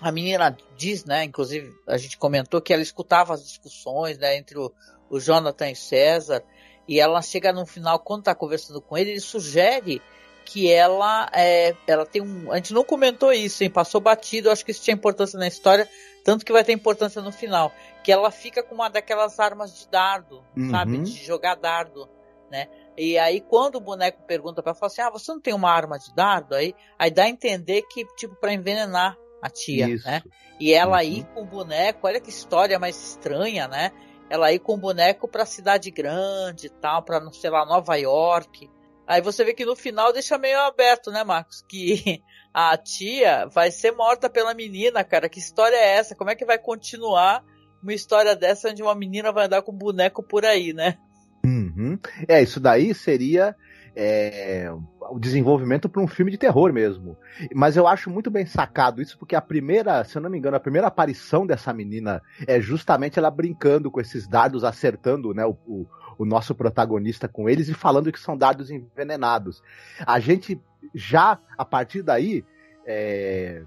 [0.00, 1.24] a menina diz, né?
[1.24, 4.36] Inclusive, a gente comentou que ela escutava as discussões, né?
[4.36, 4.72] Entre o,
[5.10, 6.42] o Jonathan e César,
[6.88, 10.00] e ela chega no final, quando tá conversando com ele, ele sugere
[10.48, 12.50] que ela é, ela tem um.
[12.50, 13.68] A gente não comentou isso, hein?
[13.68, 15.86] Passou batido, acho que isso tinha importância na história,
[16.24, 17.70] tanto que vai ter importância no final.
[18.08, 20.70] Que ela fica com uma daquelas armas de dardo, uhum.
[20.70, 20.96] sabe?
[20.96, 22.08] De jogar dardo,
[22.50, 22.66] né?
[22.96, 25.70] E aí, quando o boneco pergunta para ela, fala assim: Ah, você não tem uma
[25.70, 26.54] arma de dardo?
[26.54, 30.06] Aí, aí dá a entender que, tipo, para envenenar a tia, isso.
[30.06, 30.22] né?
[30.58, 30.94] E ela uhum.
[30.94, 33.92] aí com o boneco, olha que história mais estranha, né?
[34.30, 37.94] Ela ir com o boneco pra cidade grande e tal, pra, não sei lá, Nova
[37.96, 38.70] York.
[39.06, 41.60] Aí você vê que no final deixa meio aberto, né, Marcos?
[41.68, 42.22] Que
[42.54, 45.28] a tia vai ser morta pela menina, cara.
[45.28, 46.16] Que história é essa?
[46.16, 47.44] Como é que vai continuar
[47.82, 50.96] uma história dessa onde uma menina vai andar com boneco por aí, né?
[51.44, 51.98] Uhum.
[52.26, 53.54] É, isso daí seria
[53.94, 54.70] é,
[55.10, 57.16] o desenvolvimento para um filme de terror mesmo.
[57.54, 60.56] Mas eu acho muito bem sacado isso, porque a primeira, se eu não me engano,
[60.56, 65.56] a primeira aparição dessa menina é justamente ela brincando com esses dados, acertando né, o,
[65.66, 65.86] o
[66.18, 69.62] o nosso protagonista com eles e falando que são dados envenenados.
[70.04, 70.60] A gente
[70.92, 72.44] já, a partir daí,
[72.84, 73.62] é,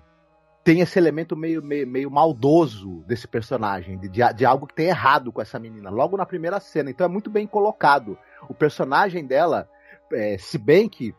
[0.64, 5.32] tem esse elemento meio, meio, meio maldoso desse personagem, de, de, algo que tem errado
[5.32, 6.90] com essa menina, logo na primeira cena.
[6.90, 8.18] Então é muito bem colocado.
[8.48, 9.68] O personagem dela,
[10.14, 11.16] é, se bem que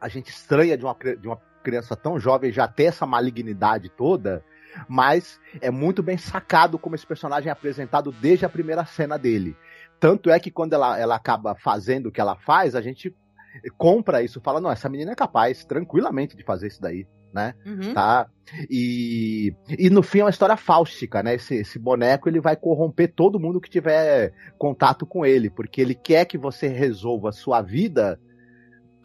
[0.00, 4.42] a gente estranha de uma, de uma criança tão jovem já ter essa malignidade toda,
[4.88, 9.56] mas é muito bem sacado como esse personagem é apresentado desde a primeira cena dele.
[9.98, 13.14] Tanto é que quando ela, ela acaba fazendo o que ela faz, a gente
[13.76, 17.54] compra isso, fala, não, essa menina é capaz tranquilamente de fazer isso daí, né?
[17.64, 17.94] Uhum.
[17.94, 18.28] Tá?
[18.68, 21.34] E, e no fim é uma história fáustica, né?
[21.34, 25.94] Esse, esse boneco ele vai corromper todo mundo que tiver contato com ele, porque ele
[25.94, 28.18] quer que você resolva a sua vida,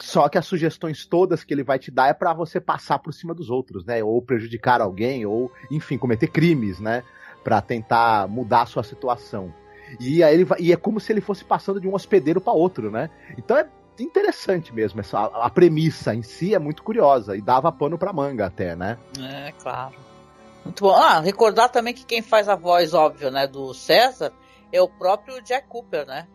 [0.01, 3.13] só que as sugestões todas que ele vai te dar é para você passar por
[3.13, 4.03] cima dos outros, né?
[4.03, 7.03] Ou prejudicar alguém, ou, enfim, cometer crimes, né?
[7.43, 9.53] Para tentar mudar a sua situação.
[9.99, 12.53] E aí ele vai, e é como se ele fosse passando de um hospedeiro para
[12.53, 13.09] outro, né?
[13.37, 13.67] Então é
[14.03, 14.99] interessante mesmo.
[14.99, 18.75] Essa, a, a, premissa em si é muito curiosa e dava pano pra manga até,
[18.75, 18.97] né?
[19.19, 19.95] É, claro.
[20.63, 20.95] Muito bom.
[20.95, 24.33] Ah, recordar também que quem faz a voz, óbvio, né, do César
[24.71, 26.27] é o próprio Jack Cooper, né?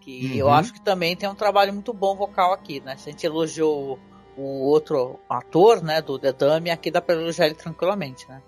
[0.00, 0.34] Que uhum.
[0.34, 2.96] eu acho que também tem um trabalho muito bom vocal aqui, né?
[2.96, 3.98] Se a gente elogiou
[4.36, 8.40] o outro ator, né, do The Dummy, aqui dá pra elogiar ele tranquilamente, né?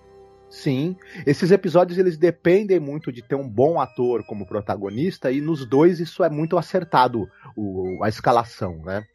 [0.50, 5.64] Sim, esses episódios eles dependem muito de ter um bom ator como protagonista e nos
[5.64, 9.06] dois isso é muito acertado o, a escalação, né?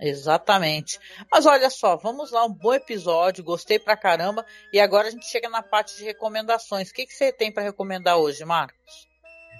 [0.00, 0.98] Exatamente.
[1.30, 4.44] Mas olha só, vamos lá, um bom episódio, gostei pra caramba.
[4.72, 6.90] E agora a gente chega na parte de recomendações.
[6.90, 9.08] O que, que você tem para recomendar hoje, Marcos?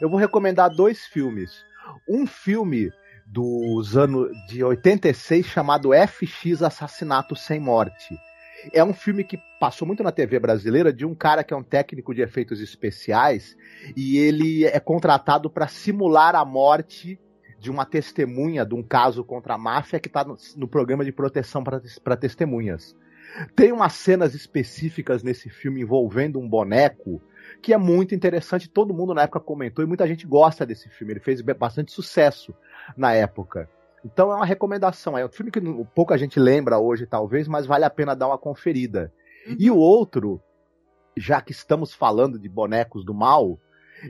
[0.00, 1.50] Eu vou recomendar dois filmes.
[2.08, 2.90] Um filme
[3.26, 8.16] dos anos de 86 chamado FX Assassinato Sem Morte.
[8.72, 11.62] É um filme que passou muito na TV brasileira de um cara que é um
[11.62, 13.56] técnico de efeitos especiais
[13.96, 17.18] e ele é contratado para simular a morte
[17.58, 21.12] de uma testemunha de um caso contra a máfia que está no, no, programa de
[21.12, 22.94] proteção para testemunhas.
[23.54, 27.20] Tem umas cenas específicas nesse filme envolvendo um boneco
[27.60, 28.68] que é muito interessante.
[28.68, 31.14] Todo mundo na época comentou e muita gente gosta desse filme.
[31.14, 32.54] Ele fez bastante sucesso
[32.96, 33.68] na época.
[34.06, 35.18] Então é uma recomendação.
[35.18, 35.60] É um filme que
[35.94, 39.12] pouca gente lembra hoje, talvez, mas vale a pena dar uma conferida.
[39.46, 39.56] Uhum.
[39.58, 40.40] E o outro,
[41.16, 43.58] já que estamos falando de bonecos do mal,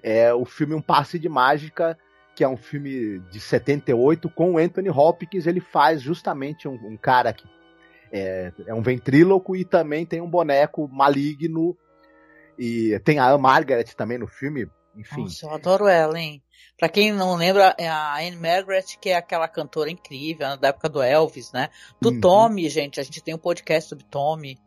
[0.03, 1.99] é o filme Um Passe de Mágica,
[2.35, 5.47] que é um filme de 78 com o Anthony Hopkins.
[5.47, 7.47] Ele faz justamente um, um cara que
[8.13, 11.77] é, é, um ventríloco e também tem um boneco maligno.
[12.59, 14.69] E tem a Margaret também no filme.
[14.97, 15.23] Enfim.
[15.23, 16.43] Nossa, eu adoro ela, hein?
[16.79, 20.89] Pra quem não lembra, é a Anne Margaret, que é aquela cantora incrível, da época
[20.89, 21.71] do Elvis, né?
[22.01, 22.21] Do uhum.
[22.21, 24.59] Tommy, gente, a gente tem um podcast sobre Tommy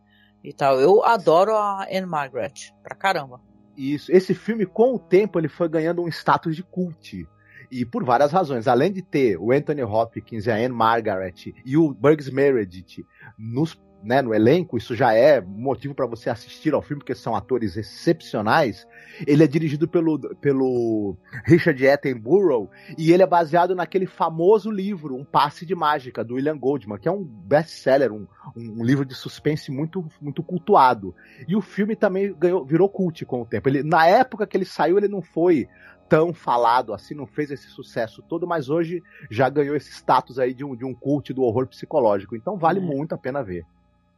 [0.43, 0.79] e tal.
[0.79, 3.39] Eu adoro a Anne Margaret, pra caramba.
[3.77, 7.27] Isso, esse filme, com o tempo, ele foi ganhando um status de cult.
[7.71, 8.67] E por várias razões.
[8.67, 13.05] Além de ter o Anthony Hopkins e a Anne Margaret e o Bugs Meredith
[13.37, 17.35] nos né, no elenco, isso já é motivo para você assistir ao filme, porque são
[17.35, 18.87] atores excepcionais.
[19.27, 25.25] Ele é dirigido pelo, pelo Richard Attenborough e ele é baseado naquele famoso livro, Um
[25.25, 29.71] Passe de Mágica, do William Goldman, que é um best-seller, um, um, livro de suspense
[29.71, 31.13] muito, muito cultuado.
[31.47, 33.67] E o filme também ganhou, virou cult com o tempo.
[33.67, 35.67] Ele, na época que ele saiu, ele não foi
[36.07, 40.55] tão falado assim, não fez esse sucesso todo, mas hoje já ganhou esse status aí
[40.55, 42.35] de um, de um cult do horror psicológico.
[42.35, 42.81] Então vale é.
[42.81, 43.65] muito a pena ver.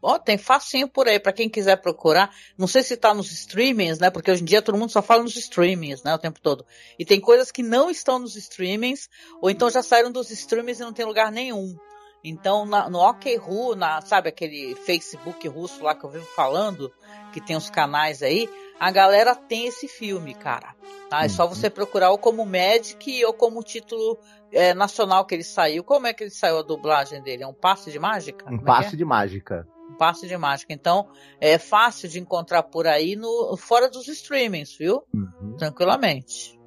[0.01, 2.35] Ó, tem facinho por aí, para quem quiser procurar.
[2.57, 4.09] Não sei se tá nos streamings, né?
[4.09, 6.13] Porque hoje em dia todo mundo só fala nos streamings, né?
[6.15, 6.65] O tempo todo.
[6.97, 9.09] E tem coisas que não estão nos streamings,
[9.41, 11.77] ou então já saíram dos streamings e não tem lugar nenhum.
[12.23, 16.91] Então, na, no OKRU, sabe aquele Facebook russo lá que eu vivo falando,
[17.33, 20.75] que tem os canais aí, a galera tem esse filme, cara.
[21.09, 21.25] Tá?
[21.25, 21.73] É só você uhum.
[21.73, 24.17] procurar ou como Magic ou como título
[24.51, 25.83] é, nacional que ele saiu.
[25.83, 27.43] Como é que ele saiu a dublagem dele?
[27.43, 28.49] É um passe de mágica?
[28.49, 28.97] Um é passe é?
[28.97, 30.73] de mágica um passe de mágica.
[30.73, 31.07] Então,
[31.39, 35.03] é fácil de encontrar por aí no fora dos streamings, viu?
[35.13, 35.55] Uhum.
[35.57, 36.57] Tranquilamente.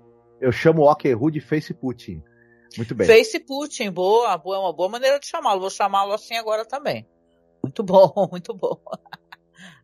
[0.40, 2.22] Eu chamo o Okerhu de Face Putin.
[2.76, 3.06] Muito bem.
[3.06, 5.60] Face Putin, boa, boa, é uma boa maneira de chamá-lo.
[5.60, 7.06] Vou chamá-lo assim agora também.
[7.62, 8.78] Muito bom, muito bom.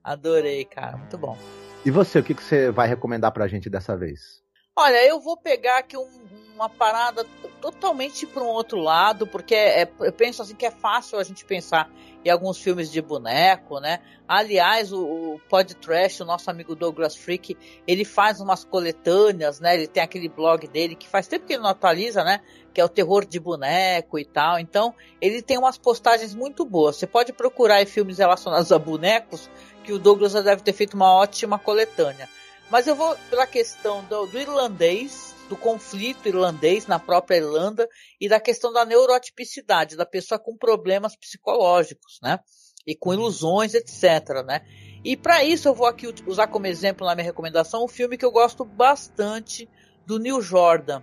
[0.03, 1.37] Adorei, cara, muito bom.
[1.85, 4.43] E você, o que, que você vai recomendar pra gente dessa vez?
[4.77, 6.09] Olha, eu vou pegar aqui um,
[6.55, 7.25] uma parada
[7.61, 11.45] totalmente para um outro lado, porque é, eu penso assim que é fácil a gente
[11.45, 11.91] pensar
[12.25, 14.01] em alguns filmes de boneco, né?
[14.29, 17.57] Aliás, o, o Pod Trash, o nosso amigo Douglas Freak,
[17.87, 19.75] ele faz umas coletâneas, né?
[19.75, 22.41] Ele tem aquele blog dele que faz tempo que ele não atualiza, né?
[22.73, 24.59] Que é o terror de boneco e tal.
[24.59, 26.97] Então, ele tem umas postagens muito boas.
[26.97, 29.51] Você pode procurar filmes relacionados a bonecos,
[29.83, 32.29] que o Douglas já deve ter feito uma ótima coletânea.
[32.71, 37.89] Mas eu vou pela questão do, do irlandês, do conflito irlandês na própria Irlanda
[38.21, 42.39] e da questão da neurotipicidade, da pessoa com problemas psicológicos, né?
[42.87, 44.61] E com ilusões, etc, né?
[45.05, 48.25] E para isso eu vou aqui usar como exemplo na minha recomendação um filme que
[48.25, 49.69] eu gosto bastante
[50.07, 51.03] do Neil Jordan.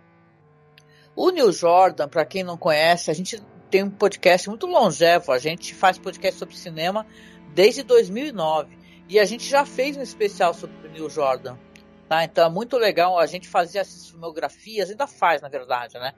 [1.14, 5.40] O Neil Jordan, para quem não conhece, a gente tem um podcast muito longevo, a
[5.40, 7.06] gente faz podcast sobre cinema
[7.54, 8.78] desde 2009
[9.10, 11.58] e a gente já fez um especial sobre o Neil Jordan.
[12.08, 12.24] Tá?
[12.24, 13.20] Então é muito legal.
[13.20, 16.14] A gente fazia essas filmografias, ainda faz, na verdade, né?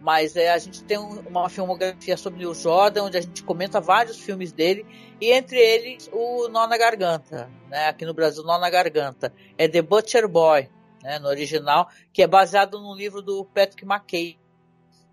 [0.00, 4.18] Mas é, a gente tem uma filmografia sobre o Jordan, onde a gente comenta vários
[4.18, 4.84] filmes dele,
[5.20, 7.88] e entre eles o Nó na Garganta, né?
[7.88, 9.32] Aqui no Brasil, Nó na Garganta.
[9.56, 10.68] É The Butcher Boy,
[11.02, 11.18] né?
[11.18, 14.38] No original, que é baseado num livro do Patrick McKay.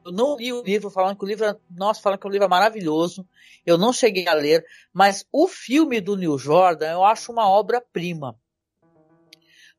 [0.04, 2.46] Eu não li o livro falando que o livro, é, nossa, falando que o livro
[2.46, 3.26] é maravilhoso.
[3.66, 8.36] Eu não cheguei a ler, mas o filme do Neil Jordan eu acho uma obra-prima.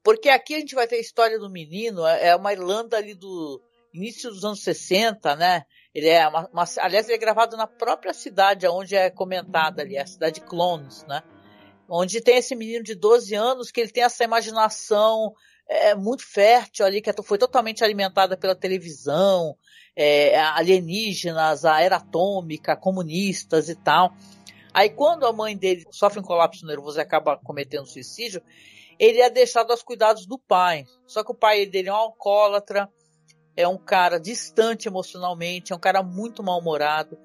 [0.03, 3.15] Porque aqui a gente vai ter a história do menino, é, é uma Irlanda ali
[3.15, 3.61] do
[3.95, 5.65] início dos anos 60, né?
[5.95, 9.99] Ele é uma, uma, aliás, ele é gravado na própria cidade onde é comentada ali,
[9.99, 11.23] a cidade de Clones, né?
[11.89, 15.35] Onde tem esse menino de 12 anos que ele tem essa imaginação
[15.69, 19.57] é, muito fértil ali, que é, foi totalmente alimentada pela televisão,
[19.95, 24.15] é, alienígenas, a era atômica, comunistas e tal.
[24.73, 28.43] Aí quando a mãe dele sofre um colapso nervoso e acaba cometendo suicídio,
[29.03, 30.87] ele é deixado aos cuidados do pai.
[31.09, 32.89] Só que o pai dele é um alcoólatra,
[33.57, 37.19] é um cara distante emocionalmente, é um cara muito mal-humorado.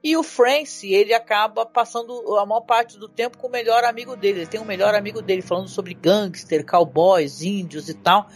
[0.00, 4.14] E o Francis, ele acaba passando a maior parte do tempo com o melhor amigo
[4.14, 4.42] dele.
[4.42, 8.28] Ele tem um melhor amigo dele falando sobre gangster, cowboys, índios e tal.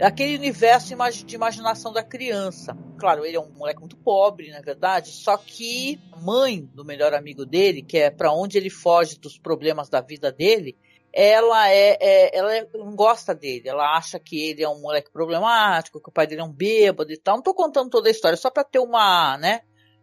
[0.00, 2.74] Aquele universo de imaginação da criança.
[2.98, 7.12] Claro, ele é um moleque muito pobre, na verdade, só que a mãe do melhor
[7.12, 10.74] amigo dele, que é para onde ele foge dos problemas da vida dele,
[11.18, 15.10] ela é, é, ela é, não gosta dele, ela acha que ele é um moleque
[15.10, 17.36] problemático, que o pai dele é um bêbado e tal.
[17.36, 19.62] Não tô contando toda a história, só para ter uma, né,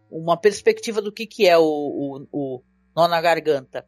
[0.10, 2.63] uma perspectiva do que que é o, o, o
[2.95, 3.86] nó na garganta.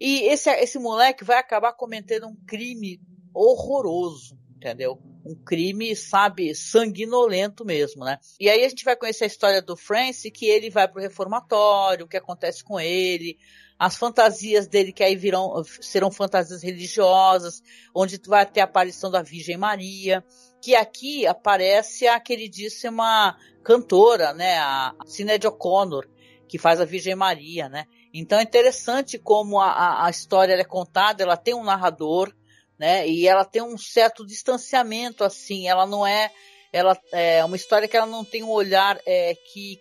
[0.00, 2.98] E esse, esse moleque vai acabar cometendo um crime
[3.34, 4.98] horroroso, entendeu?
[5.22, 8.18] Um crime, sabe, sanguinolento mesmo, né?
[8.40, 12.06] E aí a gente vai conhecer a história do Francis, que ele vai pro reformatório,
[12.06, 13.36] o que acontece com ele,
[13.78, 17.62] as fantasias dele que aí virão, serão fantasias religiosas,
[17.94, 20.24] onde vai ter a aparição da Virgem Maria,
[20.62, 26.08] que aqui aparece a queridíssima cantora, né, a Sinéad O'Connor,
[26.48, 27.86] que faz a Virgem Maria, né?
[28.12, 32.32] Então é interessante como a, a história é contada, ela tem um narrador,
[32.78, 36.30] né, e ela tem um certo distanciamento, assim, ela não é,
[36.72, 39.78] ela é uma história que ela não tem um olhar é, que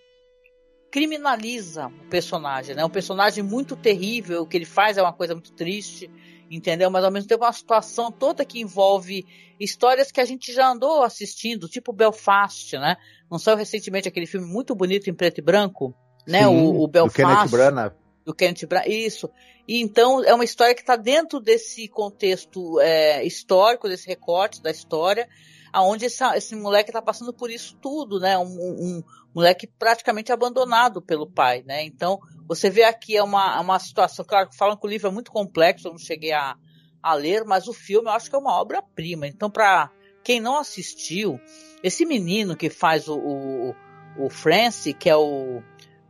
[0.93, 2.85] criminaliza o personagem, né?
[2.85, 6.07] Um personagem muito terrível, o que ele faz é uma coisa muito triste,
[6.51, 6.91] entendeu?
[6.91, 9.25] Mas ao mesmo tempo é uma situação toda que envolve
[9.59, 12.95] histórias que a gente já andou assistindo, tipo Belfast, né?
[13.27, 15.95] Não saiu recentemente aquele filme muito bonito em preto e branco,
[16.27, 16.41] né?
[16.41, 17.23] Sim, o, o Belfast.
[17.23, 17.95] Do Kenneth Branagh.
[18.23, 19.31] Do Kenneth Branagh, isso.
[19.67, 24.69] E então é uma história que está dentro desse contexto é, histórico, desse recorte da
[24.69, 25.27] história,
[25.73, 28.37] aonde esse, esse moleque está passando por isso tudo, né?
[28.37, 29.03] Um, um,
[29.33, 31.83] moleque praticamente abandonado pelo pai, né?
[31.83, 35.31] Então você vê aqui é uma, uma situação, claro, falam que o livro é muito
[35.31, 36.55] complexo, eu não cheguei a,
[37.01, 39.27] a ler, mas o filme eu acho que é uma obra-prima.
[39.27, 39.89] Então para
[40.23, 41.39] quem não assistiu,
[41.81, 43.75] esse menino que faz o, o,
[44.19, 45.63] o Francis, que é o,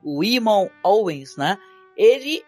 [0.03, 1.57] o Eamon Owens, né?
[1.95, 2.43] Ele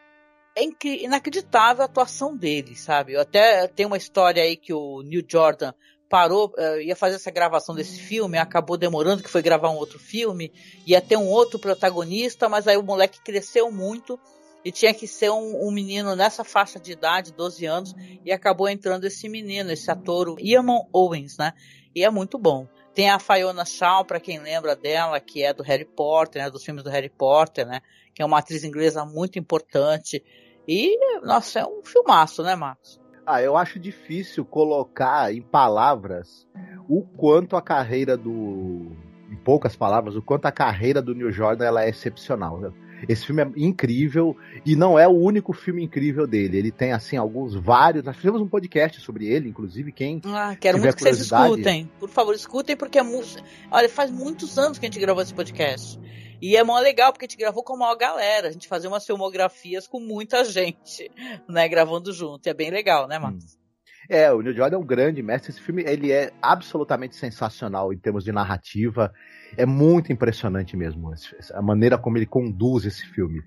[0.57, 0.63] é
[1.03, 3.13] inacreditável a atuação dele, sabe?
[3.13, 5.73] Eu até tem uma história aí que o Neil Jordan
[6.09, 9.99] parou, uh, ia fazer essa gravação desse filme, acabou demorando, que foi gravar um outro
[9.99, 10.51] filme,
[10.85, 14.19] ia ter um outro protagonista, mas aí o moleque cresceu muito
[14.63, 17.95] e tinha que ser um, um menino nessa faixa de idade, 12 anos,
[18.25, 21.53] e acabou entrando esse menino, esse ator, Ian Owens, né?
[21.93, 22.67] E é muito bom.
[22.93, 26.63] Tem a Fiona Shaw, para quem lembra dela, que é do Harry Potter, né, dos
[26.63, 27.81] filmes do Harry Potter, né,
[28.13, 30.23] que é uma atriz inglesa muito importante.
[30.67, 32.99] E, nossa, é um filmaço, né, Marcos?
[33.25, 36.47] Ah, eu acho difícil colocar em palavras
[36.87, 38.91] o quanto a carreira do.
[39.31, 42.59] Em poucas palavras, o quanto a carreira do Neil Jordan ela é excepcional.
[43.07, 46.57] Esse filme é incrível e não é o único filme incrível dele.
[46.57, 48.03] Ele tem, assim, alguns vários.
[48.03, 49.91] Nós fizemos um podcast sobre ele, inclusive.
[49.91, 50.21] Quem.
[50.25, 51.89] Ah, quero muito que vocês escutem.
[51.99, 53.43] Por favor, escutem, porque é muito.
[53.69, 55.99] Olha, faz muitos anos que a gente gravou esse podcast.
[56.41, 58.47] E é mó legal, porque a gente gravou com a maior galera.
[58.47, 61.11] A gente fazia umas filmografias com muita gente,
[61.47, 61.67] né?
[61.67, 62.45] Gravando junto.
[62.47, 63.55] E é bem legal, né, Marcos?
[63.55, 63.64] Hum.
[64.09, 65.51] É, o Neil Jordan é um grande mestre.
[65.51, 69.13] Esse filme ele é absolutamente sensacional em termos de narrativa.
[69.57, 71.11] É muito impressionante mesmo
[71.53, 73.41] a maneira como ele conduz esse filme.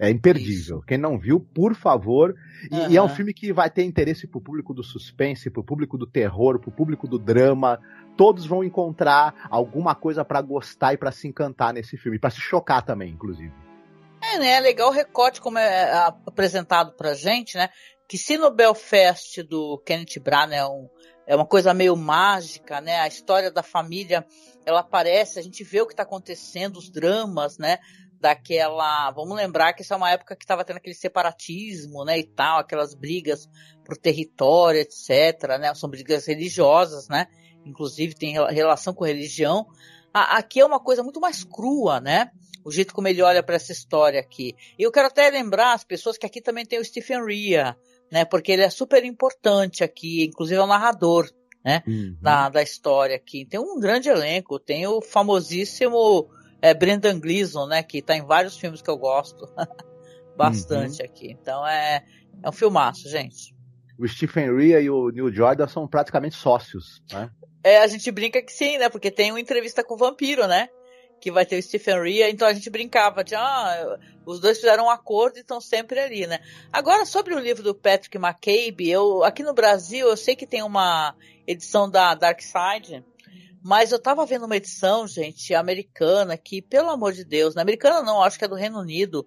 [0.00, 0.78] É imperdível.
[0.78, 0.84] Isso.
[0.86, 2.34] Quem não viu, por favor.
[2.70, 2.90] E, uhum.
[2.90, 6.06] e, é um filme que vai ter interesse pro público do suspense, pro público do
[6.06, 7.78] terror, pro público do drama.
[8.16, 12.40] Todos vão encontrar alguma coisa para gostar e para se encantar nesse filme, para se
[12.40, 13.52] chocar também, inclusive.
[14.32, 14.52] É, né?
[14.52, 15.96] É legal o recorte como é, é
[16.26, 17.68] apresentado pra gente, né?
[18.08, 20.88] Que se no Belfast do Kenneth Branagh é, um,
[21.26, 23.00] é uma coisa meio mágica, né?
[23.00, 24.26] A história da família,
[24.66, 27.78] ela aparece, a gente vê o que está acontecendo, os dramas, né?
[28.24, 29.10] daquela.
[29.10, 32.58] Vamos lembrar que essa é uma época que estava tendo aquele separatismo, né, e tal,
[32.58, 33.48] aquelas brigas
[33.84, 35.74] por território, etc, né?
[35.74, 37.26] São brigas religiosas, né?
[37.66, 39.66] Inclusive tem relação com religião.
[40.12, 42.30] Aqui é uma coisa muito mais crua, né?
[42.64, 44.54] O jeito como ele olha para essa história aqui.
[44.78, 47.76] E eu quero até lembrar as pessoas que aqui também tem o Stephen Rea,
[48.10, 48.24] né?
[48.24, 51.28] Porque ele é super importante aqui, inclusive é o narrador,
[51.64, 51.82] né?
[51.86, 52.16] Uhum.
[52.20, 53.44] Da, da história aqui.
[53.44, 56.28] Tem um grande elenco, tem o famosíssimo
[56.64, 57.82] é Brendan Gleeson, né?
[57.82, 59.46] Que tá em vários filmes que eu gosto
[60.34, 61.06] bastante uhum.
[61.06, 61.30] aqui.
[61.30, 62.02] Então é,
[62.42, 63.54] é um filmaço, gente.
[63.98, 67.30] O Stephen Rea e o Neil Jordan são praticamente sócios, né?
[67.62, 68.88] É, a gente brinca que sim, né?
[68.88, 70.68] Porque tem uma entrevista com o vampiro, né?
[71.20, 74.86] Que vai ter o Stephen Rea, então a gente brincava de, ah, os dois fizeram
[74.86, 76.40] um acordo e estão sempre ali, né?
[76.70, 80.62] Agora, sobre o livro do Patrick McCabe, eu, aqui no Brasil, eu sei que tem
[80.62, 81.14] uma
[81.46, 83.02] edição da Dark Side,
[83.62, 88.02] mas eu tava vendo uma edição, gente, americana, que, pelo amor de Deus, na americana
[88.02, 89.26] não, acho que é do Reino Unido,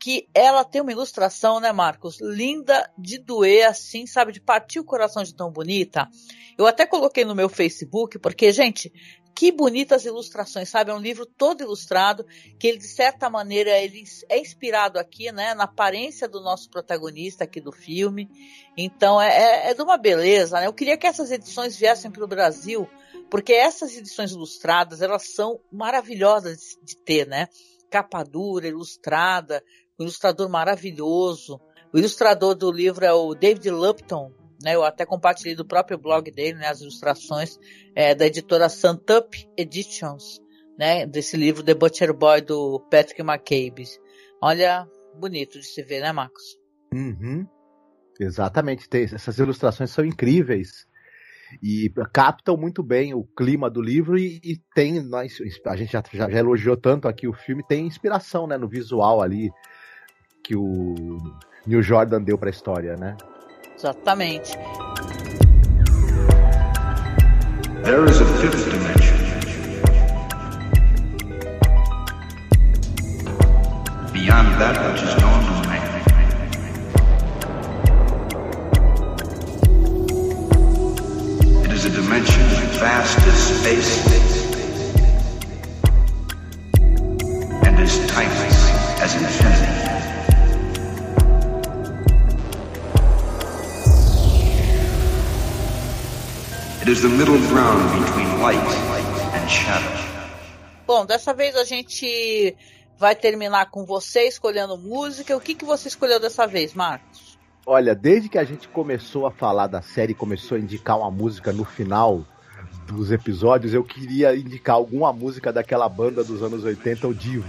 [0.00, 2.18] que ela tem uma ilustração, né, Marcos?
[2.20, 6.08] Linda de doer, assim, sabe, de partir o coração de tão bonita.
[6.56, 8.92] Eu até coloquei no meu Facebook, porque, gente,
[9.38, 10.90] que bonitas ilustrações, sabe?
[10.90, 12.26] É um livro todo ilustrado,
[12.58, 17.44] que ele, de certa maneira, ele é inspirado aqui, né, na aparência do nosso protagonista
[17.44, 18.28] aqui do filme.
[18.76, 20.66] Então, é, é, é de uma beleza, né?
[20.66, 22.88] Eu queria que essas edições viessem para o Brasil,
[23.30, 27.46] porque essas edições ilustradas, elas são maravilhosas de ter, né?
[27.88, 29.62] Capa dura, ilustrada,
[29.96, 31.60] um ilustrador maravilhoso.
[31.92, 34.32] O ilustrador do livro é o David Lupton,
[34.62, 34.74] né?
[34.74, 36.68] Eu até compartilhei do próprio blog dele, né?
[36.68, 37.58] As ilustrações
[37.94, 40.40] é, da editora Santup Editions,
[40.78, 41.06] né?
[41.06, 43.84] Desse livro The Butcher Boy do Patrick McCabe.
[44.42, 44.86] Olha,
[45.18, 46.58] bonito de se ver, né, Marcos?
[46.92, 47.46] Uhum.
[48.20, 48.88] Exatamente.
[48.92, 50.86] Essas ilustrações são incríveis
[51.62, 56.02] e captam muito bem o clima do livro e, e tem nós a gente já,
[56.12, 59.50] já, já, elogiou tanto aqui o filme tem inspiração né no visual ali
[60.44, 60.94] que o
[61.66, 63.16] Neil Jordan deu para a história né
[63.78, 64.56] exatamente.
[67.84, 69.18] There is a fifth dimension.
[74.12, 75.86] Beyond that which is known to man.
[81.64, 82.42] It is a dimension
[82.80, 83.92] vast as space
[87.64, 88.58] and as timeless
[89.00, 89.87] as infinity.
[96.88, 98.56] It is the middle ground between light
[99.34, 99.92] and shadow.
[100.86, 102.56] Bom, dessa vez a gente
[102.98, 105.36] vai terminar com você escolhendo música.
[105.36, 107.38] O que, que você escolheu dessa vez, Marcos?
[107.66, 111.52] Olha, desde que a gente começou a falar da série, começou a indicar uma música
[111.52, 112.24] no final
[112.86, 117.46] dos episódios, eu queria indicar alguma música daquela banda dos anos 80, o Divo.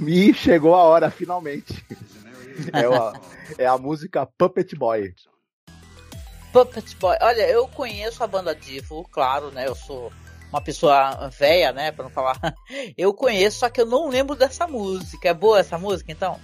[0.00, 1.84] E chegou a hora, finalmente.
[2.72, 3.12] É, uma,
[3.56, 5.14] é a música Puppet Boy.
[6.52, 7.16] Puppet Boy.
[7.20, 9.66] Olha, eu conheço a banda Divo, claro, né?
[9.66, 10.12] Eu sou
[10.50, 11.92] uma pessoa velha, né?
[11.92, 12.38] Pra não falar.
[12.96, 15.28] Eu conheço, só que eu não lembro dessa música.
[15.28, 16.38] É boa essa música, então?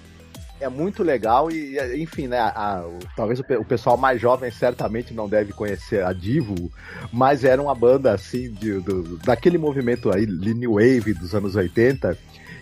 [0.61, 2.38] É muito legal e, enfim, né?
[2.38, 2.84] A, a,
[3.16, 6.70] talvez o, o, pessoal mais jovem certamente não deve conhecer a Divo,
[7.12, 12.16] mas era uma banda assim de, do, daquele movimento aí, New Wave dos anos 80,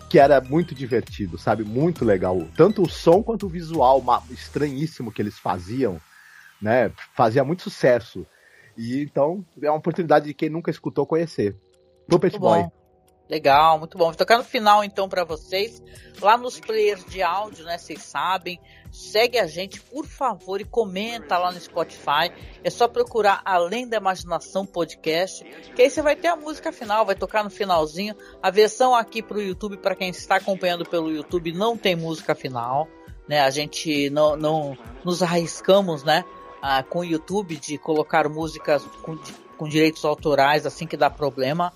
[0.09, 1.63] que era muito divertido, sabe?
[1.63, 2.41] Muito legal.
[2.57, 6.01] Tanto o som quanto o visual estranhíssimo que eles faziam,
[6.63, 6.91] né?
[7.13, 8.25] Fazia muito sucesso.
[8.77, 11.55] E então é uma oportunidade de quem nunca escutou conhecer.
[12.07, 12.65] Puppet Boy.
[13.29, 14.05] Legal, muito bom.
[14.05, 15.81] Vou tocar no final então para vocês,
[16.21, 17.77] lá nos players de áudio, né?
[17.77, 18.59] Vocês sabem.
[18.91, 22.31] Segue a gente, por favor, e comenta lá no Spotify.
[22.63, 25.43] É só procurar Além da Imaginação Podcast,
[25.73, 28.15] que aí você vai ter a música final, vai tocar no finalzinho.
[28.41, 32.87] A versão aqui pro YouTube, para quem está acompanhando pelo YouTube, não tem música final,
[33.27, 33.39] né?
[33.41, 36.23] A gente não, não nos arriscamos, né?
[36.65, 39.19] Ah, com o YouTube de colocar músicas com,
[39.57, 41.73] com direitos autorais assim que dá problema.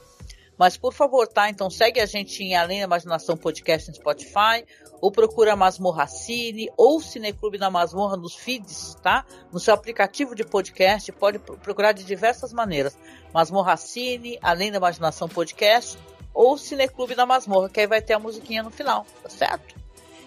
[0.58, 1.50] Mas por favor, tá?
[1.50, 4.66] Então segue a gente em Além da Imaginação Podcast no Spotify,
[5.02, 9.26] ou procura Masmorra Cine, ou Cineclube da Masmorra nos feeds, tá?
[9.52, 12.98] No seu aplicativo de podcast, pode procurar de diversas maneiras.
[13.34, 16.00] Masmorra Cine, Além da Imaginação Podcast,
[16.34, 19.76] ou Cineclube da Masmorra, que aí vai ter a musiquinha no final, tá certo?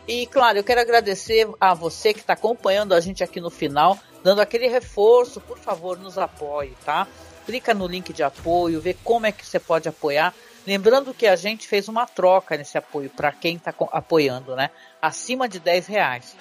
[0.06, 3.98] E claro, eu quero agradecer a você que está acompanhando a gente aqui no final
[4.22, 7.06] dando aquele reforço, por favor, nos apoie, tá?
[7.46, 10.34] Clica no link de apoio, vê como é que você pode apoiar.
[10.66, 14.70] Lembrando que a gente fez uma troca nesse apoio para quem está apoiando, né?
[15.00, 16.36] Acima de 10 reais.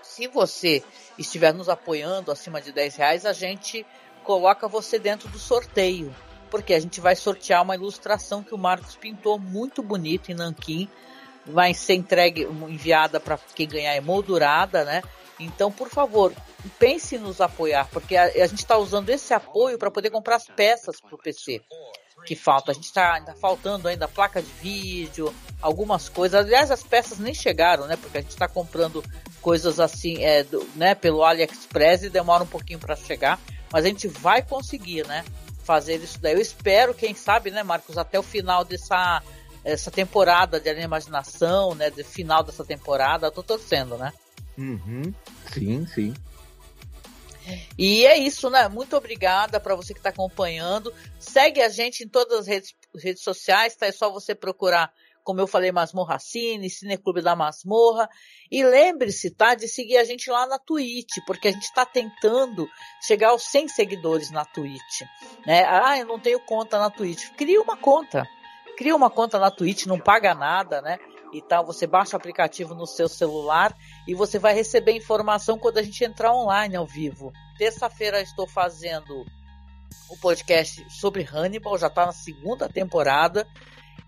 [0.00, 0.82] Se você
[1.18, 3.84] estiver nos apoiando acima de 10 reais, a gente
[4.22, 6.14] coloca você dentro do sorteio.
[6.50, 10.88] Porque a gente vai sortear uma ilustração que o Marcos pintou muito bonito em Nanquim.
[11.44, 15.02] Vai ser entregue, enviada para quem ganhar emoldurada, né?
[15.38, 16.32] Então, por favor,
[16.78, 20.36] pense em nos apoiar, porque a, a gente está usando esse apoio para poder comprar
[20.36, 21.62] as peças para o PC
[22.24, 22.70] que falta.
[22.70, 26.44] A gente está faltando ainda placa de vídeo, algumas coisas.
[26.44, 27.96] Aliás, as peças nem chegaram, né?
[27.96, 29.04] Porque a gente está comprando
[29.40, 30.94] coisas assim, é, do, né?
[30.94, 33.38] Pelo AliExpress e demora um pouquinho para chegar.
[33.72, 35.24] Mas a gente vai conseguir, né?
[35.64, 36.34] Fazer isso daí.
[36.34, 39.22] Eu espero, quem sabe, né, Marcos, até o final dessa
[39.64, 41.90] essa temporada de Imaginação, né?
[41.90, 44.12] Do final dessa temporada, eu tô torcendo, né?
[44.58, 45.12] Uhum.
[45.52, 46.14] Sim, sim.
[47.78, 48.68] E é isso, né?
[48.68, 50.92] Muito obrigada para você que está acompanhando.
[51.18, 53.86] Segue a gente em todas as redes, redes sociais, tá?
[53.86, 54.92] É só você procurar,
[55.22, 58.08] como eu falei, Masmorra Cine, Cineclube da Masmorra.
[58.50, 59.54] E lembre-se, tá?
[59.54, 62.68] De seguir a gente lá na Twitch, porque a gente está tentando
[63.06, 65.02] chegar aos 100 seguidores na Twitch.
[65.46, 65.64] Né?
[65.64, 67.30] Ah, eu não tenho conta na Twitch.
[67.36, 68.26] Cria uma conta.
[68.76, 70.98] Cria uma conta na Twitch, não paga nada, né?
[71.32, 73.76] e tal, você baixa o aplicativo no seu celular
[74.06, 77.32] e você vai receber informação quando a gente entrar online ao vivo.
[77.58, 79.26] Terça-feira estou fazendo
[80.08, 83.46] o podcast sobre Hannibal, já está na segunda temporada.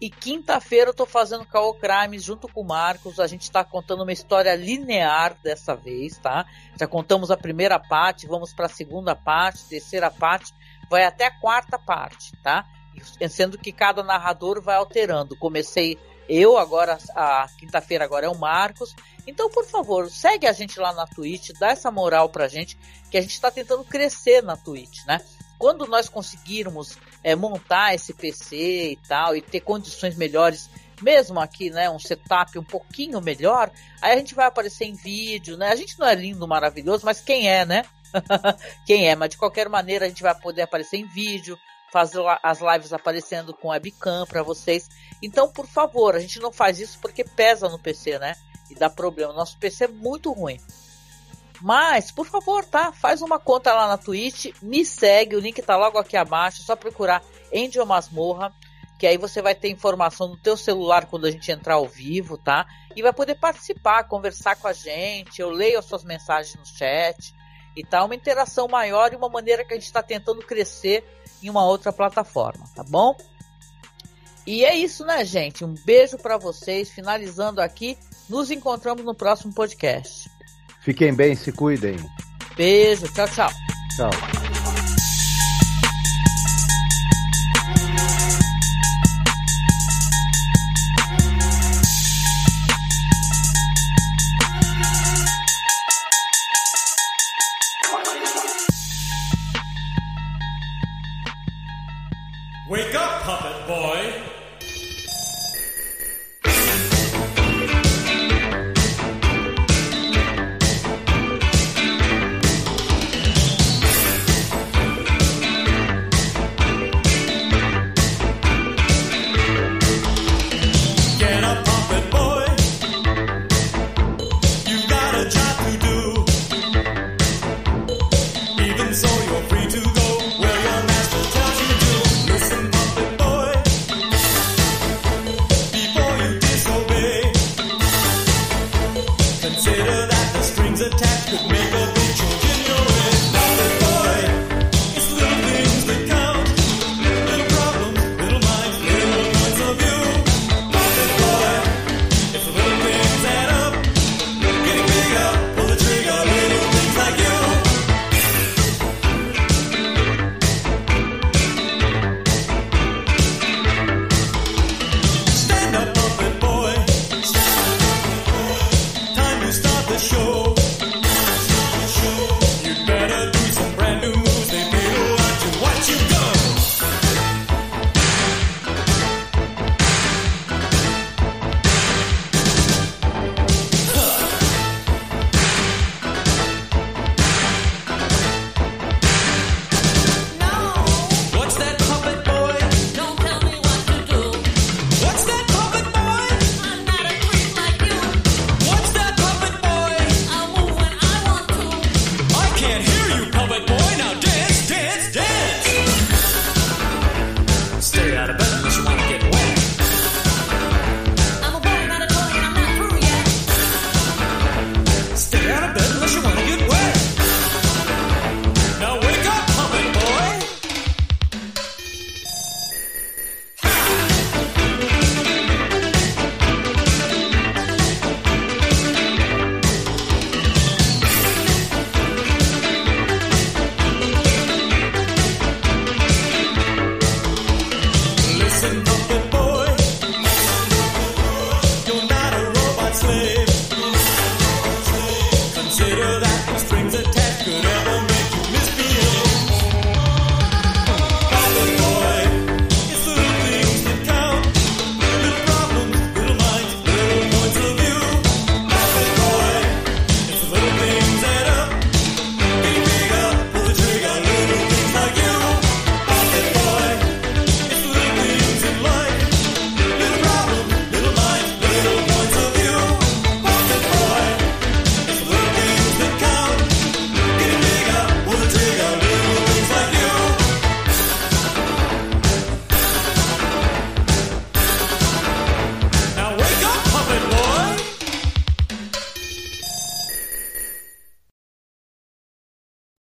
[0.00, 3.18] E quinta-feira eu estou fazendo Call Crimes junto com o Marcos.
[3.18, 6.46] A gente está contando uma história linear dessa vez, tá?
[6.78, 10.54] Já contamos a primeira parte, vamos para a segunda parte, terceira parte,
[10.88, 12.64] vai até a quarta parte, tá?
[13.28, 15.36] Sendo que cada narrador vai alterando.
[15.36, 18.94] Comecei eu agora, a quinta-feira agora é o Marcos.
[19.28, 22.78] Então, por favor, segue a gente lá na Twitch, dá essa moral pra gente,
[23.10, 25.20] que a gente está tentando crescer na Twitch, né?
[25.58, 30.70] Quando nós conseguirmos é, montar esse PC e tal, e ter condições melhores,
[31.02, 33.70] mesmo aqui, né, um setup um pouquinho melhor,
[34.00, 35.68] aí a gente vai aparecer em vídeo, né?
[35.68, 37.84] A gente não é lindo, maravilhoso, mas quem é, né?
[38.86, 41.58] quem é, mas de qualquer maneira a gente vai poder aparecer em vídeo,
[41.92, 44.88] fazer as lives aparecendo com webcam para vocês.
[45.22, 48.34] Então, por favor, a gente não faz isso porque pesa no PC, né?
[48.70, 49.32] E dá problema.
[49.32, 50.60] Nosso PC é muito ruim.
[51.60, 52.92] Mas, por favor, tá?
[52.92, 56.64] Faz uma conta lá na Twitch, me segue, o link tá logo aqui abaixo, é
[56.64, 58.54] só procurar Angel Masmorra,
[58.98, 62.38] que aí você vai ter informação no teu celular quando a gente entrar ao vivo,
[62.38, 62.66] tá?
[62.94, 67.34] E vai poder participar, conversar com a gente, eu leio as suas mensagens no chat
[67.76, 71.04] e tá uma interação maior e uma maneira que a gente está tentando crescer
[71.42, 73.16] em uma outra plataforma, tá bom?
[74.48, 75.62] E é isso, né, gente?
[75.62, 76.90] Um beijo para vocês.
[76.90, 77.98] Finalizando aqui,
[78.28, 80.30] nos encontramos no próximo podcast.
[80.80, 81.96] Fiquem bem, se cuidem.
[82.56, 83.50] Beijo, tchau, tchau.
[83.96, 84.47] Tchau.